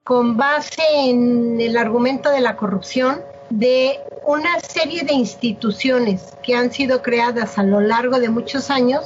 [0.03, 6.73] con base en el argumento de la corrupción de una serie de instituciones que han
[6.73, 9.05] sido creadas a lo largo de muchos años,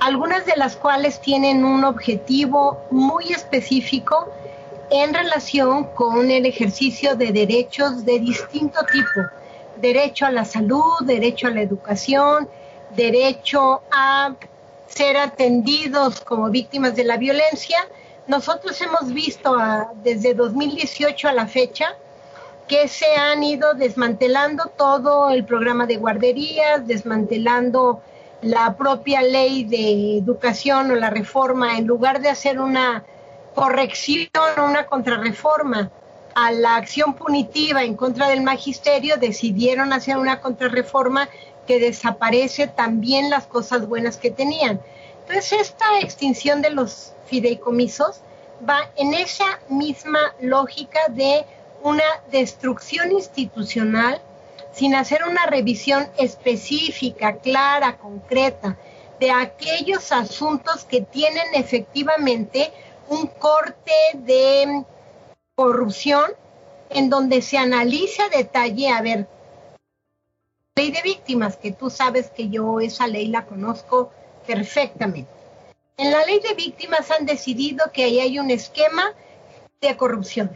[0.00, 4.28] algunas de las cuales tienen un objetivo muy específico
[4.90, 9.28] en relación con el ejercicio de derechos de distinto tipo,
[9.80, 12.48] derecho a la salud, derecho a la educación,
[12.94, 14.34] derecho a
[14.86, 17.78] ser atendidos como víctimas de la violencia.
[18.26, 19.56] Nosotros hemos visto
[20.02, 21.96] desde 2018 a la fecha
[22.68, 28.02] que se han ido desmantelando todo el programa de guarderías, desmantelando
[28.42, 33.04] la propia ley de educación o la reforma, en lugar de hacer una
[33.54, 35.90] corrección o una contrarreforma
[36.34, 41.28] a la acción punitiva en contra del magisterio, decidieron hacer una contrarreforma
[41.66, 44.80] que desaparece también las cosas buenas que tenían.
[45.20, 48.20] Entonces, esta extinción de los fideicomisos
[48.68, 51.44] va en esa misma lógica de
[51.82, 54.22] una destrucción institucional
[54.72, 58.76] sin hacer una revisión específica, clara, concreta,
[59.18, 62.70] de aquellos asuntos que tienen efectivamente
[63.08, 64.84] un corte de
[65.54, 66.24] corrupción
[66.90, 69.26] en donde se analiza a detalle, a ver,
[70.76, 74.12] ley de víctimas, que tú sabes que yo esa ley la conozco
[74.46, 75.30] perfectamente.
[75.96, 79.14] En la ley de víctimas han decidido que ahí hay un esquema
[79.80, 80.54] de corrupción.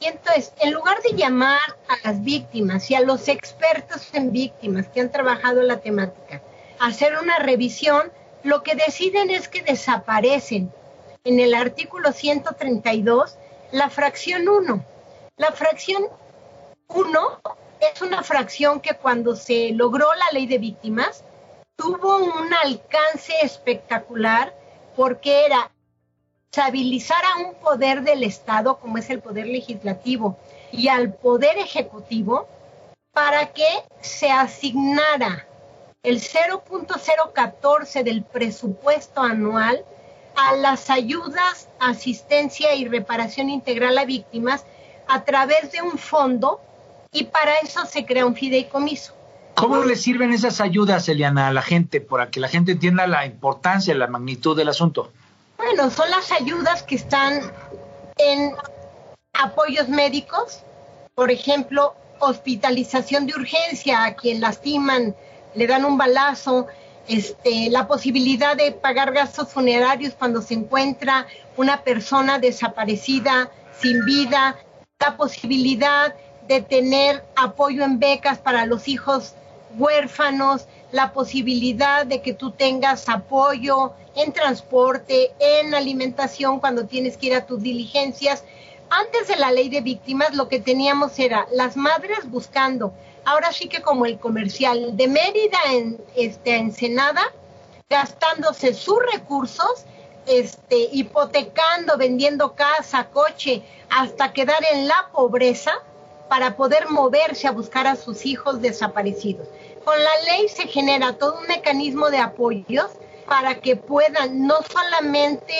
[0.00, 4.88] Y entonces, en lugar de llamar a las víctimas y a los expertos en víctimas
[4.88, 6.40] que han trabajado la temática
[6.80, 8.10] hacer una revisión,
[8.42, 10.72] lo que deciden es que desaparecen
[11.24, 13.36] en el artículo 132
[13.70, 14.84] la fracción 1.
[15.36, 16.04] La fracción
[16.88, 17.40] 1
[17.82, 21.24] es una fracción que cuando se logró la ley de víctimas
[21.76, 24.54] tuvo un alcance espectacular
[24.94, 25.70] porque era
[26.50, 30.38] estabilizar a un poder del Estado como es el poder legislativo
[30.70, 32.46] y al poder ejecutivo
[33.12, 33.68] para que
[34.00, 35.46] se asignara
[36.04, 39.84] el 0.014 del presupuesto anual
[40.36, 44.64] a las ayudas, asistencia y reparación integral a víctimas
[45.08, 46.60] a través de un fondo
[47.12, 49.14] y para eso se crea un fideicomiso.
[49.54, 53.26] ¿Cómo le sirven esas ayudas, Eliana, a la gente, para que la gente entienda la
[53.26, 55.12] importancia, la magnitud del asunto?
[55.58, 57.52] Bueno, son las ayudas que están
[58.16, 58.54] en
[59.34, 60.62] apoyos médicos,
[61.14, 65.14] por ejemplo, hospitalización de urgencia a quien lastiman,
[65.54, 66.66] le dan un balazo,
[67.06, 74.56] este, la posibilidad de pagar gastos funerarios cuando se encuentra una persona desaparecida, sin vida,
[74.98, 76.14] la posibilidad
[76.48, 79.34] de tener apoyo en becas para los hijos
[79.78, 87.26] huérfanos, la posibilidad de que tú tengas apoyo en transporte, en alimentación cuando tienes que
[87.26, 88.44] ir a tus diligencias.
[88.90, 92.92] Antes de la ley de víctimas lo que teníamos era las madres buscando
[93.24, 97.22] ahora sí que como el comercial de Mérida en este Ensenada,
[97.88, 99.84] gastándose sus recursos,
[100.26, 105.72] este, hipotecando, vendiendo casa, coche, hasta quedar en la pobreza
[106.32, 109.48] para poder moverse a buscar a sus hijos desaparecidos.
[109.84, 112.86] Con la ley se genera todo un mecanismo de apoyos
[113.26, 115.52] para que puedan no solamente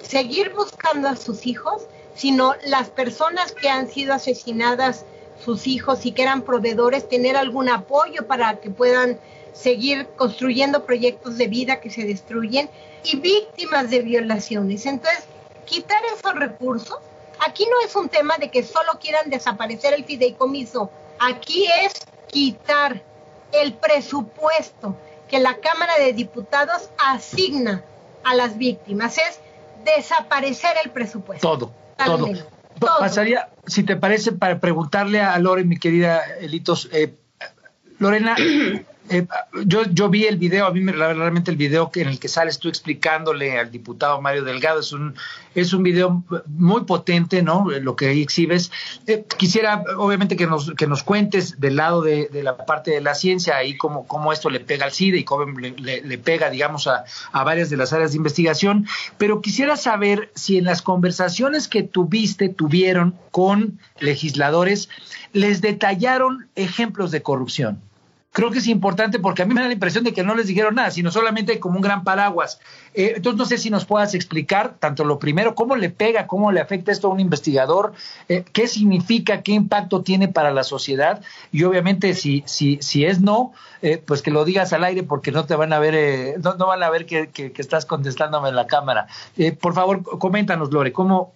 [0.00, 1.82] seguir buscando a sus hijos,
[2.14, 5.04] sino las personas que han sido asesinadas
[5.44, 9.18] sus hijos y que eran proveedores, tener algún apoyo para que puedan
[9.52, 12.70] seguir construyendo proyectos de vida que se destruyen
[13.02, 14.86] y víctimas de violaciones.
[14.86, 15.24] Entonces,
[15.66, 17.00] quitar esos recursos,
[17.40, 21.92] aquí no es un tema de que solo quieran desaparecer el fideicomiso, aquí es
[22.30, 23.02] quitar
[23.52, 24.96] el presupuesto
[25.28, 27.84] que la Cámara de Diputados asigna
[28.24, 29.40] a las víctimas, es
[29.84, 31.46] desaparecer el presupuesto.
[31.48, 31.72] Todo,
[32.04, 32.28] todo.
[32.98, 37.14] Pasaría, si te parece, para preguntarle a Lore, mi querida Elitos, eh,
[37.98, 38.36] Lorena,
[39.10, 39.26] eh,
[39.66, 42.60] yo, yo vi el video, a mí me, realmente el video en el que sales
[42.60, 45.16] tú explicándole al diputado Mario Delgado es un
[45.52, 47.68] es un video muy potente, ¿no?
[47.68, 48.70] Lo que ahí exhibes.
[49.08, 53.16] Eh, quisiera, obviamente, que nos que nos cuentes del lado de, la parte de la
[53.16, 57.04] ciencia ahí cómo, cómo esto le pega al CIDE y cómo le, pega, digamos, a,
[57.32, 58.86] a, varias de las áreas de investigación.
[59.18, 64.88] Pero quisiera saber si en las conversaciones que tuviste, tuvieron con legisladores,
[65.32, 67.89] les detallaron ejemplos de corrupción
[68.32, 70.46] creo que es importante porque a mí me da la impresión de que no les
[70.46, 72.60] dijeron nada, sino solamente como un gran paraguas.
[72.94, 76.52] Eh, entonces, no sé si nos puedas explicar tanto lo primero, cómo le pega, cómo
[76.52, 77.92] le afecta esto a un investigador,
[78.28, 81.22] eh, qué significa, qué impacto tiene para la sociedad
[81.52, 83.52] y obviamente si, si, si es no,
[83.82, 86.66] eh, pues que lo digas al aire porque no te van a ver, no, no,
[86.66, 89.06] van a ver que, que, que, estás contestándome en la cámara.
[89.60, 91.32] por favor, coméntanos, Lore, ¿cómo,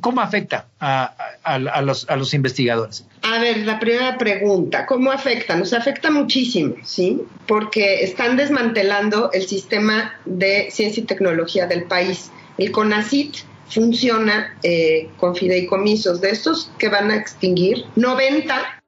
[0.00, 3.04] ¿Cómo afecta a, los, investigadores?
[3.22, 5.56] A ver, la primera pregunta, ¿cómo afecta?
[5.56, 7.22] Nos afecta muchísimo, ¿sí?
[7.46, 12.30] Porque están desmantelando el sistema de ciencia y tecnología del país.
[12.58, 13.36] El CONACIT
[13.68, 18.82] funciona eh, con fideicomisos de estos que van a extinguir 90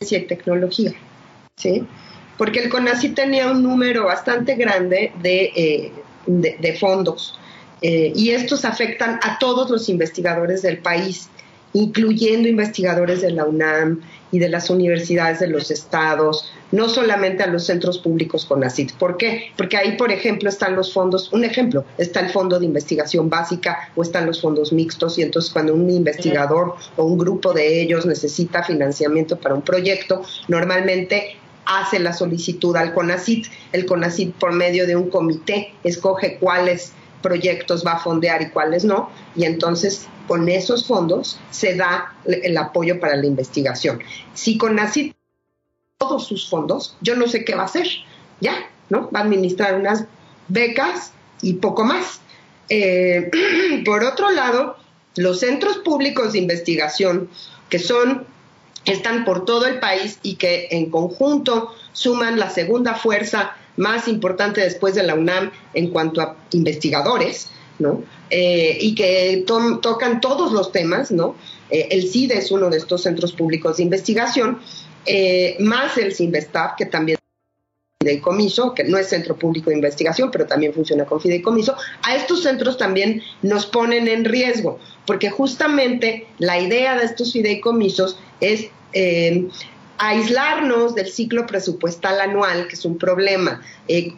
[0.00, 0.92] ciencia y tecnología,
[1.56, 1.86] ¿sí?
[2.38, 5.92] Porque el CONACIT tenía un número bastante grande de, eh,
[6.26, 7.39] de fondos
[7.82, 11.28] eh, y estos afectan a todos los investigadores del país,
[11.72, 14.00] incluyendo investigadores de la UNAM
[14.32, 18.92] y de las universidades de los estados, no solamente a los centros públicos con ACID.
[18.98, 19.50] ¿Por qué?
[19.56, 23.90] Porque ahí, por ejemplo, están los fondos, un ejemplo, está el fondo de investigación básica
[23.96, 28.06] o están los fondos mixtos y entonces cuando un investigador o un grupo de ellos
[28.06, 33.46] necesita financiamiento para un proyecto, normalmente hace la solicitud al CONACIT.
[33.72, 36.92] El CONACIT por medio de un comité escoge cuáles
[37.22, 42.56] proyectos va a fondear y cuáles no, y entonces con esos fondos se da el
[42.56, 44.00] apoyo para la investigación.
[44.34, 45.14] Si con así
[45.98, 47.86] todos sus fondos, yo no sé qué va a hacer,
[48.40, 48.54] ya,
[48.88, 49.10] ¿no?
[49.10, 50.04] Va a administrar unas
[50.48, 51.12] becas
[51.42, 52.20] y poco más.
[52.68, 53.30] Eh,
[53.84, 54.76] por otro lado,
[55.16, 57.28] los centros públicos de investigación,
[57.68, 58.26] que son,
[58.84, 64.60] están por todo el país y que en conjunto suman la segunda fuerza más importante
[64.60, 68.04] después de la UNAM en cuanto a investigadores, ¿no?
[68.28, 71.34] Eh, y que tocan todos los temas, ¿no?
[71.70, 74.60] Eh, el CIDE es uno de estos centros públicos de investigación,
[75.06, 77.16] eh, más el CINVESTAF, que también
[78.02, 82.42] fideicomiso, que no es centro público de investigación, pero también funciona con fideicomiso, a estos
[82.42, 88.68] centros también nos ponen en riesgo, porque justamente la idea de estos fideicomisos es
[90.02, 93.60] aislarnos del ciclo presupuestal anual, que es un problema.
[93.86, 94.14] Eh,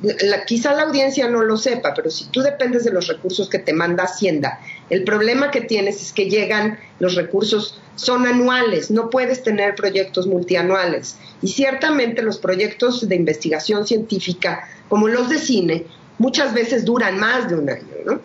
[0.47, 3.73] quizá la audiencia no lo sepa, pero si tú dependes de los recursos que te
[3.73, 4.61] manda Hacienda,
[4.91, 10.29] el problema que tienes es que llegan los recursos, son anuales, no puedes tener proyectos
[10.29, 11.17] multianuales.
[11.43, 15.85] Y ciertamente los proyectos de investigación científica, como los de cine,
[16.19, 18.21] muchas veces duran más de un año, ¿no?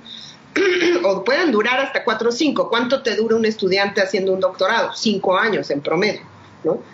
[1.05, 2.69] o pueden durar hasta cuatro o cinco.
[2.69, 4.91] ¿Cuánto te dura un estudiante haciendo un doctorado?
[4.93, 6.36] Cinco años en promedio.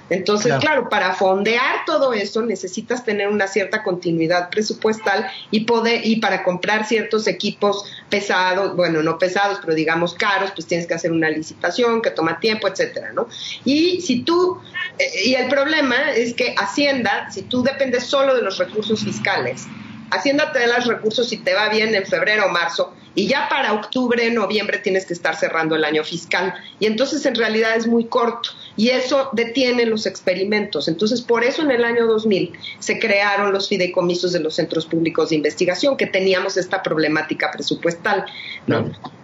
[0.09, 0.89] Entonces, claro.
[0.89, 6.85] para fondear todo eso necesitas tener una cierta continuidad presupuestal y poder y para comprar
[6.85, 12.01] ciertos equipos pesados, bueno, no pesados, pero digamos caros, pues tienes que hacer una licitación
[12.01, 13.27] que toma tiempo, etcétera, ¿no?
[13.65, 14.59] Y si tú
[14.99, 19.65] eh, y el problema es que Hacienda, si tú dependes solo de los recursos fiscales,
[20.11, 23.47] Hacienda te da los recursos si te va bien en febrero o marzo, y ya
[23.49, 26.53] para octubre, noviembre tienes que estar cerrando el año fiscal.
[26.79, 30.87] Y entonces en realidad es muy corto y eso detiene los experimentos.
[30.87, 35.29] Entonces por eso en el año 2000 se crearon los fideicomisos de los centros públicos
[35.29, 38.25] de investigación, que teníamos esta problemática presupuestal.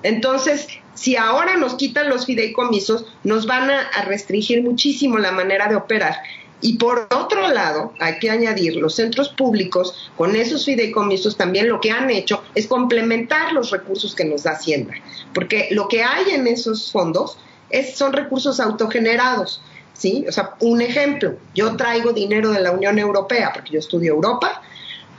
[0.03, 5.75] Entonces, si ahora nos quitan los fideicomisos, nos van a restringir muchísimo la manera de
[5.75, 6.17] operar.
[6.61, 11.79] Y por otro lado, hay que añadir, los centros públicos con esos fideicomisos también lo
[11.79, 14.93] que han hecho es complementar los recursos que nos da Hacienda,
[15.33, 17.37] porque lo que hay en esos fondos
[17.69, 19.61] es, son recursos autogenerados.
[19.93, 20.25] ¿sí?
[20.27, 24.61] O sea, un ejemplo, yo traigo dinero de la Unión Europea, porque yo estudio Europa,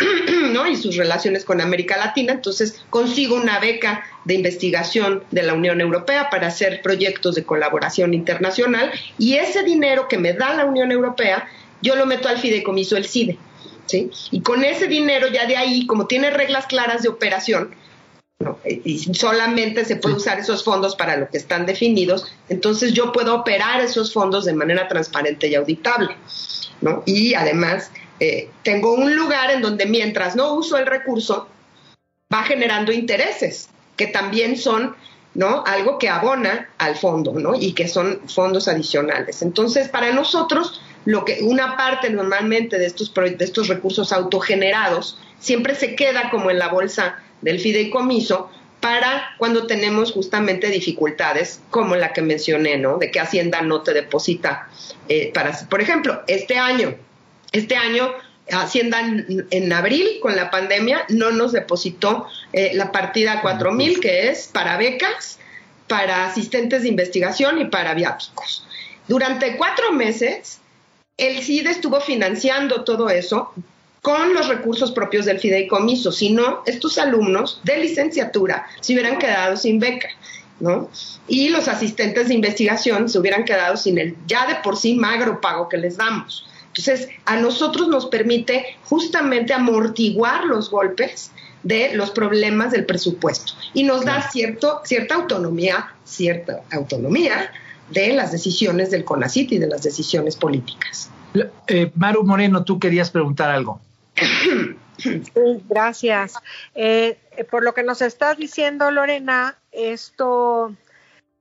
[0.52, 0.66] ¿no?
[0.66, 5.80] y sus relaciones con América Latina, entonces consigo una beca de investigación de la Unión
[5.80, 10.92] Europea para hacer proyectos de colaboración internacional y ese dinero que me da la Unión
[10.92, 11.48] Europea
[11.82, 13.38] yo lo meto al fideicomiso del CIDE.
[13.86, 14.10] ¿sí?
[14.30, 17.74] Y con ese dinero ya de ahí, como tiene reglas claras de operación,
[18.64, 23.34] y solamente se puede usar esos fondos para lo que están definidos, entonces yo puedo
[23.34, 26.16] operar esos fondos de manera transparente y auditable.
[26.80, 27.02] ¿no?
[27.04, 27.90] Y además
[28.20, 31.48] eh, tengo un lugar en donde mientras no uso el recurso,
[32.32, 34.94] va generando intereses, que también son
[35.34, 35.62] ¿no?
[35.66, 37.54] Algo que abona al fondo, ¿no?
[37.54, 39.42] Y que son fondos adicionales.
[39.42, 45.74] Entonces, para nosotros, lo que una parte normalmente de estos, de estos recursos autogenerados siempre
[45.74, 48.50] se queda como en la bolsa del fideicomiso
[48.80, 52.98] para cuando tenemos justamente dificultades como la que mencioné, ¿no?
[52.98, 54.68] De que Hacienda no te deposita.
[55.08, 56.94] Eh, para, por ejemplo, este año,
[57.52, 58.12] este año
[58.52, 59.00] Hacienda
[59.50, 64.76] en, abril con la pandemia no nos depositó eh, la partida 4000 que es para
[64.76, 65.38] becas,
[65.86, 68.66] para asistentes de investigación y para viáticos.
[69.06, 70.60] Durante cuatro meses,
[71.16, 73.52] el CIDE estuvo financiando todo eso
[74.02, 76.10] con los recursos propios del fideicomiso.
[76.10, 80.08] Si no, estos alumnos de licenciatura se hubieran quedado sin beca.
[80.58, 80.90] ¿no?
[81.26, 85.40] Y los asistentes de investigación se hubieran quedado sin el ya de por sí magro
[85.40, 86.46] pago que les damos.
[86.70, 93.84] Entonces, a nosotros nos permite justamente amortiguar los golpes de los problemas del presupuesto y
[93.84, 97.50] nos da cierto, cierta autonomía, cierta autonomía
[97.90, 101.10] de las decisiones del CONACIT y de las decisiones políticas.
[101.66, 103.80] Eh, Maru Moreno, tú querías preguntar algo.
[105.68, 106.34] gracias.
[106.74, 107.18] Eh,
[107.50, 110.74] por lo que nos estás diciendo, Lorena, esto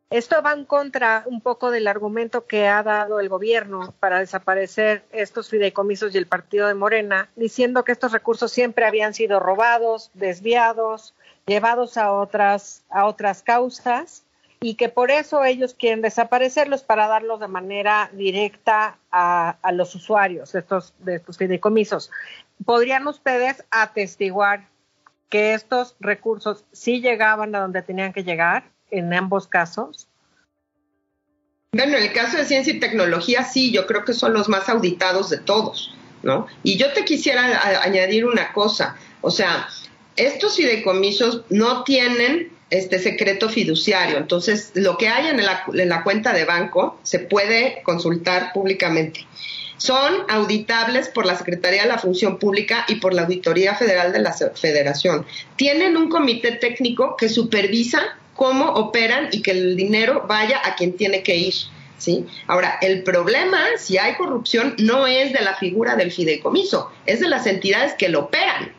[0.10, 5.04] esto va en contra un poco del argumento que ha dado el gobierno para desaparecer
[5.12, 10.10] estos fideicomisos y el partido de Morena, diciendo que estos recursos siempre habían sido robados,
[10.16, 11.14] desviados,
[11.46, 14.24] llevados a otras, a otras causas
[14.62, 20.52] y que por eso ellos quieren desaparecerlos para darlos de manera directa a, los usuarios
[20.52, 22.10] de estos, de estos fideicomisos.
[22.66, 24.68] ¿Podrían ustedes atestiguar
[25.30, 28.64] que estos recursos sí llegaban a donde tenían que llegar?
[28.92, 30.08] En ambos casos?
[31.72, 34.70] Bueno, en el caso de ciencia y tecnología, sí, yo creo que son los más
[34.70, 36.48] auditados de todos, ¿no?
[36.64, 39.68] Y yo te quisiera añadir una cosa, o sea,
[40.16, 46.04] estos fideicomisos no tienen este secreto fiduciario, entonces lo que hay en la, en la
[46.04, 49.28] cuenta de banco se puede consultar públicamente.
[49.78, 54.20] Son auditables por la Secretaría de la Función Pública y por la Auditoría Federal de
[54.20, 55.26] la Federación.
[55.56, 60.96] Tienen un comité técnico que supervisa cómo operan y que el dinero vaya a quien
[60.96, 61.54] tiene que ir.
[61.98, 62.26] ¿Sí?
[62.48, 67.28] Ahora, el problema, si hay corrupción, no es de la figura del fideicomiso, es de
[67.28, 68.74] las entidades que lo operan.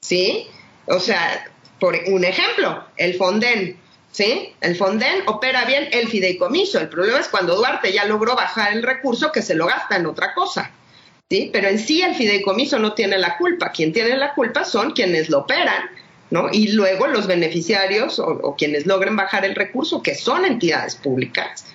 [0.00, 0.48] ¿Sí?
[0.86, 1.48] O sea,
[1.78, 3.78] por un ejemplo, el Fonden.
[4.10, 4.52] ¿Sí?
[4.60, 6.80] El Fonden opera bien el fideicomiso.
[6.80, 10.06] El problema es cuando Duarte ya logró bajar el recurso que se lo gasta en
[10.06, 10.72] otra cosa.
[11.30, 11.50] ¿Sí?
[11.52, 13.70] Pero en sí el fideicomiso no tiene la culpa.
[13.70, 15.90] Quien tiene la culpa son quienes lo operan
[16.30, 16.48] ¿no?
[16.52, 21.66] Y luego los beneficiarios o, quienes logren bajar el recurso, que son entidades públicas,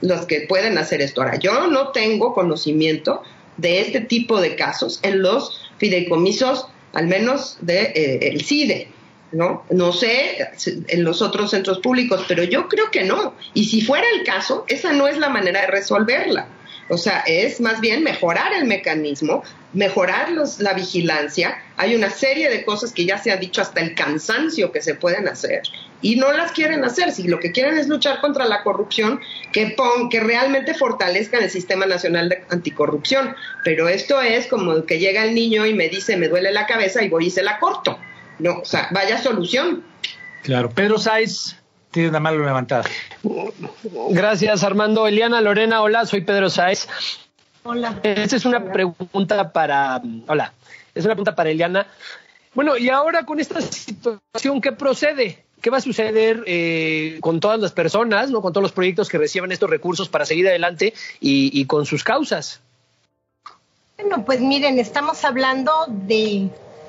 [0.00, 1.22] los que pueden hacer esto.
[1.22, 3.22] Ahora, yo no tengo conocimiento
[3.56, 8.88] de este tipo de casos en los fideicomisos, al menos de, eh, el CIDE.
[9.32, 9.64] ¿no?
[9.70, 10.48] No sé
[10.88, 13.34] en los otros centros públicos, pero yo creo que no.
[13.54, 16.48] Y si fuera el caso, esa no es la manera de resolverla.
[16.90, 21.62] O sea, es más bien mejorar el mecanismo, mejorar la vigilancia.
[21.76, 24.96] Hay una serie de cosas que ya se ha dicho hasta el cansancio que se
[24.96, 25.62] pueden hacer
[26.02, 27.12] y no las quieren hacer.
[27.12, 29.20] Si lo que quieren es luchar contra la corrupción,
[29.52, 33.36] que, pon, que realmente fortalezcan el Sistema Nacional de Anticorrupción.
[33.62, 37.04] Pero esto es como que llega el niño y me dice, me duele la cabeza
[37.04, 38.00] y voy y se la corto.
[38.40, 39.84] No, o sea, vaya solución.
[40.42, 41.56] Claro, Pedro Sáiz,
[41.90, 42.84] tiene una mano levantada.
[44.10, 45.06] Gracias, Armando.
[45.06, 46.88] Eliana Lorena, hola, soy Pedro Sáez.
[47.62, 48.00] Hola.
[48.02, 50.00] Esta es una pregunta para.
[50.26, 50.52] Hola.
[50.94, 51.86] Es una pregunta para Eliana.
[52.54, 55.44] Bueno, y ahora con esta situación, ¿qué procede?
[55.60, 59.18] ¿Qué va a suceder eh, con todas las personas, no, con todos los proyectos que
[59.18, 62.60] reciban estos recursos para seguir adelante y, y con sus causas?
[63.98, 66.48] Bueno, pues miren, estamos hablando de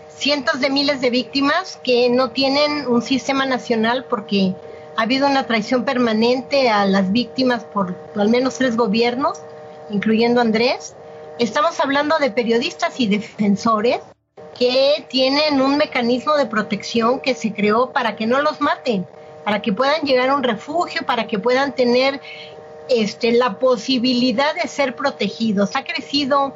[0.09, 4.55] cientos de miles de víctimas que no tienen un sistema nacional porque
[4.95, 9.41] ha habido una traición permanente a las víctimas por al menos tres gobiernos,
[9.89, 10.95] incluyendo Andrés.
[11.39, 13.99] Estamos hablando de periodistas y defensores
[14.57, 19.07] que tienen un mecanismo de protección que se creó para que no los maten,
[19.43, 22.21] para que puedan llegar a un refugio, para que puedan tener
[22.89, 25.75] este, la posibilidad de ser protegidos.
[25.75, 26.53] Ha crecido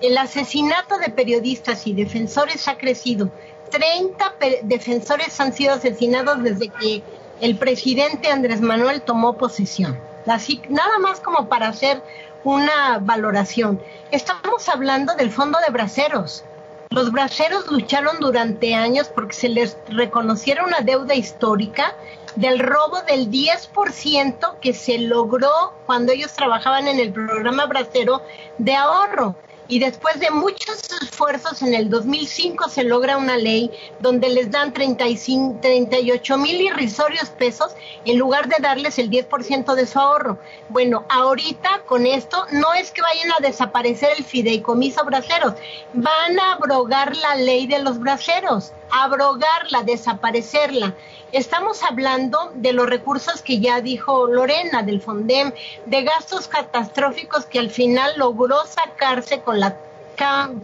[0.00, 3.30] el asesinato de periodistas y defensores ha crecido.
[3.70, 7.02] 30 defensores han sido asesinados desde que
[7.40, 9.98] el presidente Andrés Manuel tomó posesión.
[10.26, 12.02] Así, nada más como para hacer
[12.44, 13.80] una valoración.
[14.10, 16.44] Estamos hablando del fondo de braceros.
[16.90, 21.94] Los braceros lucharon durante años porque se les reconociera una deuda histórica
[22.36, 28.22] del robo del 10% que se logró cuando ellos trabajaban en el programa bracero
[28.58, 29.34] de ahorro.
[29.68, 34.72] Y después de muchos esfuerzos en el 2005 se logra una ley donde les dan
[34.72, 37.72] 35, 38 mil irrisorios pesos
[38.04, 40.38] en lugar de darles el 10% de su ahorro.
[40.70, 45.54] Bueno, ahorita con esto no es que vayan a desaparecer el fideicomiso braceros,
[45.92, 50.94] van a abrogar la ley de los braceros, abrogarla, desaparecerla.
[51.32, 55.52] Estamos hablando de los recursos que ya dijo Lorena del Fondem,
[55.84, 59.76] de gastos catastróficos que al final logró sacarse con la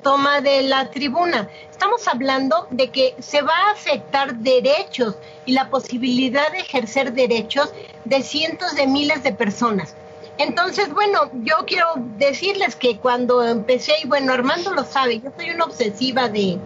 [0.03, 1.49] toma de la tribuna.
[1.71, 7.71] Estamos hablando de que se va a afectar derechos y la posibilidad de ejercer derechos
[8.07, 9.95] de cientos de miles de personas.
[10.39, 11.87] Entonces, bueno, yo quiero
[12.17, 16.59] decirles que cuando empecé, y bueno, Armando lo sabe, yo soy una obsesiva de,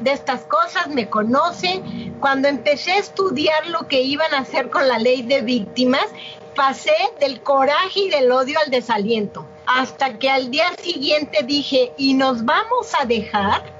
[0.00, 1.82] de estas cosas, me conoce.
[2.24, 6.06] Cuando empecé a estudiar lo que iban a hacer con la ley de víctimas,
[6.56, 9.44] pasé del coraje y del odio al desaliento.
[9.66, 13.70] Hasta que al día siguiente dije, ¿y nos vamos a dejar?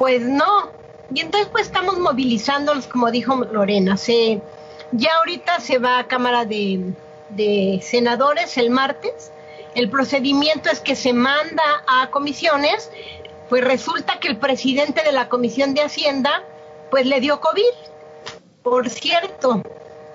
[0.00, 0.72] Pues no.
[1.14, 3.96] Y entonces pues estamos movilizándonos, como dijo Lorena.
[3.96, 4.42] Se,
[4.90, 6.92] ya ahorita se va a Cámara de,
[7.28, 9.30] de Senadores el martes.
[9.76, 12.90] El procedimiento es que se manda a comisiones
[13.48, 16.42] pues resulta que el presidente de la Comisión de Hacienda
[16.90, 17.91] pues le dio COVID,
[18.62, 19.62] por cierto,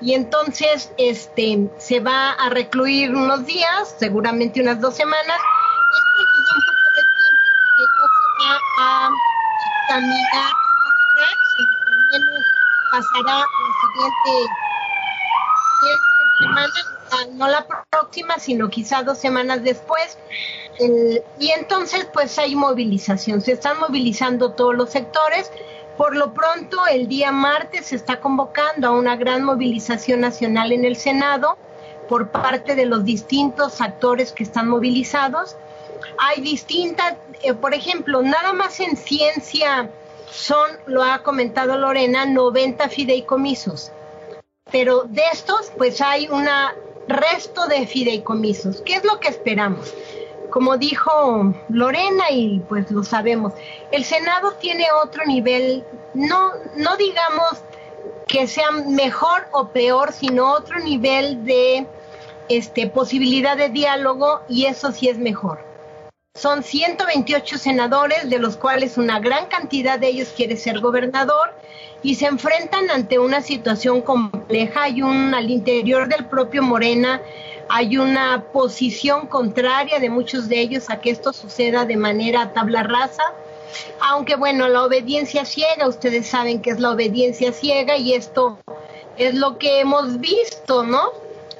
[0.01, 5.37] y entonces este se va a recluir unos días, seguramente unas dos semanas.
[5.37, 9.09] Esto nos da un poco de tiempo porque no se va a
[9.89, 10.51] caminar
[12.11, 12.45] menos
[12.91, 13.45] pasará la
[13.81, 14.53] siguiente
[16.39, 16.77] semana,
[17.33, 20.17] no la próxima, sino quizá dos semanas después,
[20.79, 25.51] y entonces pues hay movilización, se están movilizando todos los sectores.
[25.97, 30.85] Por lo pronto, el día martes se está convocando a una gran movilización nacional en
[30.85, 31.57] el Senado
[32.07, 35.55] por parte de los distintos actores que están movilizados.
[36.19, 39.89] Hay distintas, eh, por ejemplo, nada más en ciencia
[40.29, 43.91] son, lo ha comentado Lorena, 90 fideicomisos.
[44.71, 46.47] Pero de estos, pues hay un
[47.07, 48.81] resto de fideicomisos.
[48.81, 49.93] ¿Qué es lo que esperamos?
[50.49, 53.53] Como dijo Lorena y pues lo sabemos,
[53.91, 55.83] el Senado tiene otro nivel,
[56.13, 57.63] no, no digamos
[58.27, 61.87] que sea mejor o peor, sino otro nivel de
[62.49, 65.65] este, posibilidad de diálogo y eso sí es mejor.
[66.35, 71.55] Son 128 senadores, de los cuales una gran cantidad de ellos quiere ser gobernador
[72.03, 74.83] y se enfrentan ante una situación compleja.
[74.83, 77.21] Hay un al interior del propio Morena
[77.69, 82.83] hay una posición contraria de muchos de ellos a que esto suceda de manera tabla
[82.83, 83.23] rasa.
[83.99, 88.59] Aunque bueno, la obediencia ciega, ustedes saben que es la obediencia ciega y esto
[89.17, 91.11] es lo que hemos visto, ¿no?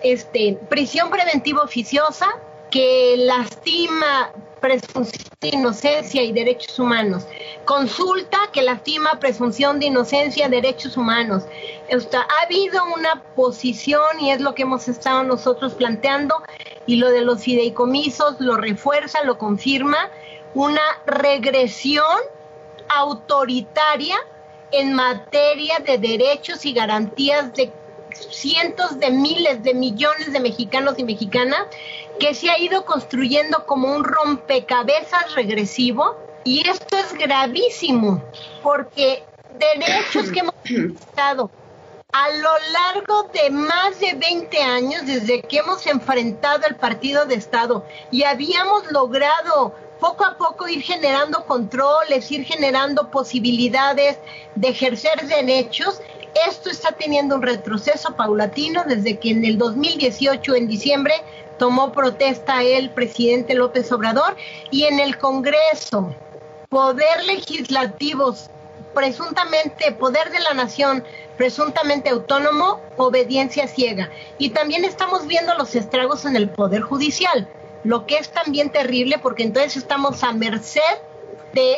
[0.02, 2.28] Este, prisión preventiva oficiosa
[2.72, 7.26] que lastima presunción de inocencia y derechos humanos.
[7.66, 11.44] Consulta que lastima presunción de inocencia, derechos humanos.
[11.92, 16.36] ha habido una posición y es lo que hemos estado nosotros planteando
[16.86, 20.10] y lo de los fideicomisos lo refuerza, lo confirma,
[20.54, 22.18] una regresión
[22.90, 24.16] autoritaria
[24.72, 27.72] en materia de derechos y garantías de
[28.14, 31.68] cientos de miles de millones de mexicanos y mexicanas
[32.20, 38.24] que se ha ido construyendo como un rompecabezas regresivo y esto es gravísimo
[38.64, 39.24] porque
[39.58, 40.56] derechos que hemos
[41.02, 41.50] estado
[42.12, 47.36] a lo largo de más de 20 años desde que hemos enfrentado el partido de
[47.36, 54.18] Estado y habíamos logrado poco a poco ir generando controles, ir generando posibilidades
[54.56, 56.02] de ejercer derechos,
[56.48, 61.14] esto está teniendo un retroceso paulatino desde que en el 2018, en diciembre,
[61.58, 64.36] tomó protesta el presidente López Obrador
[64.72, 66.16] y en el Congreso,
[66.70, 68.36] poder legislativo,
[68.94, 71.04] presuntamente poder de la nación,
[71.38, 74.10] presuntamente autónomo, obediencia ciega.
[74.38, 77.48] Y también estamos viendo los estragos en el Poder Judicial,
[77.84, 80.82] lo que es también terrible porque entonces estamos a merced
[81.54, 81.78] de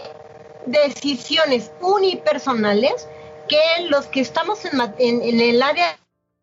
[0.65, 3.07] decisiones unipersonales
[3.47, 3.59] que
[3.89, 5.97] los que estamos en, en el área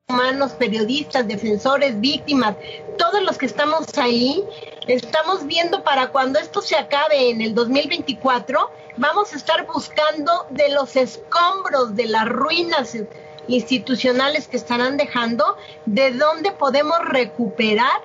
[0.08, 2.56] humanos, periodistas, defensores, víctimas,
[2.96, 4.42] todos los que estamos ahí,
[4.86, 10.68] estamos viendo para cuando esto se acabe en el 2024, vamos a estar buscando de
[10.70, 12.96] los escombros, de las ruinas
[13.48, 18.00] institucionales que estarán dejando, de dónde podemos recuperar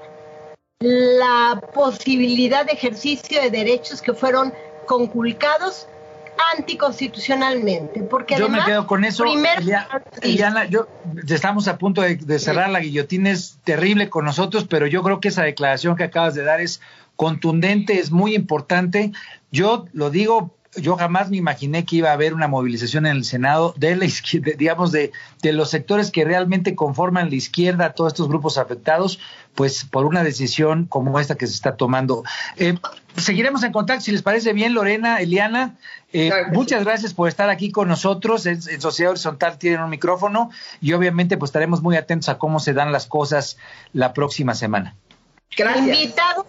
[0.80, 4.54] la posibilidad de ejercicio de derechos que fueron
[4.88, 5.88] conculcados
[6.58, 8.02] anticonstitucionalmente.
[8.04, 9.24] Porque yo además, me quedo con eso.
[9.24, 9.62] primero-
[10.22, 10.88] Eliana, yo,
[11.28, 15.20] estamos a punto de, de cerrar la guillotina, es terrible con nosotros, pero yo creo
[15.20, 16.82] que esa declaración que acabas de dar es
[17.16, 19.12] contundente, es muy importante.
[19.52, 23.26] Yo lo digo, yo jamás me imaginé que iba a haber una movilización en el
[23.26, 25.11] Senado de la izquierda, digamos, de,
[25.41, 29.19] de los sectores que realmente conforman la izquierda, todos estos grupos afectados,
[29.53, 32.24] pues por una decisión como esta que se está tomando.
[32.55, 32.78] Eh,
[33.17, 35.76] seguiremos en contacto, si les parece bien, Lorena, Eliana.
[36.13, 36.57] Eh, Claro que sí.
[36.57, 38.45] muchas gracias por estar aquí con nosotros.
[38.45, 42.59] En, en Sociedad Horizontal tienen un micrófono y obviamente pues estaremos muy atentos a cómo
[42.61, 43.57] se dan las cosas
[43.91, 44.95] la próxima semana.
[45.57, 45.86] Gracias.
[45.86, 46.45] Invitados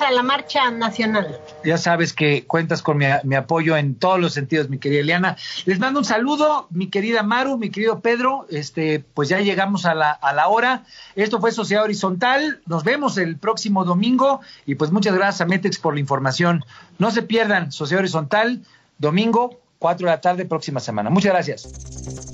[0.00, 1.40] a la marcha nacional.
[1.64, 5.36] Ya sabes que cuentas con mi, mi apoyo en todos los sentidos, mi querida Eliana.
[5.66, 8.46] Les mando un saludo, mi querida Maru, mi querido Pedro.
[8.50, 10.84] Este, pues ya llegamos a la, a la hora.
[11.16, 12.60] Esto fue Sociedad Horizontal.
[12.66, 14.40] Nos vemos el próximo domingo.
[14.64, 16.64] Y pues muchas gracias a Metex por la información.
[16.98, 18.62] No se pierdan Sociedad Horizontal,
[18.98, 21.10] domingo, 4 de la tarde, próxima semana.
[21.10, 22.33] Muchas gracias.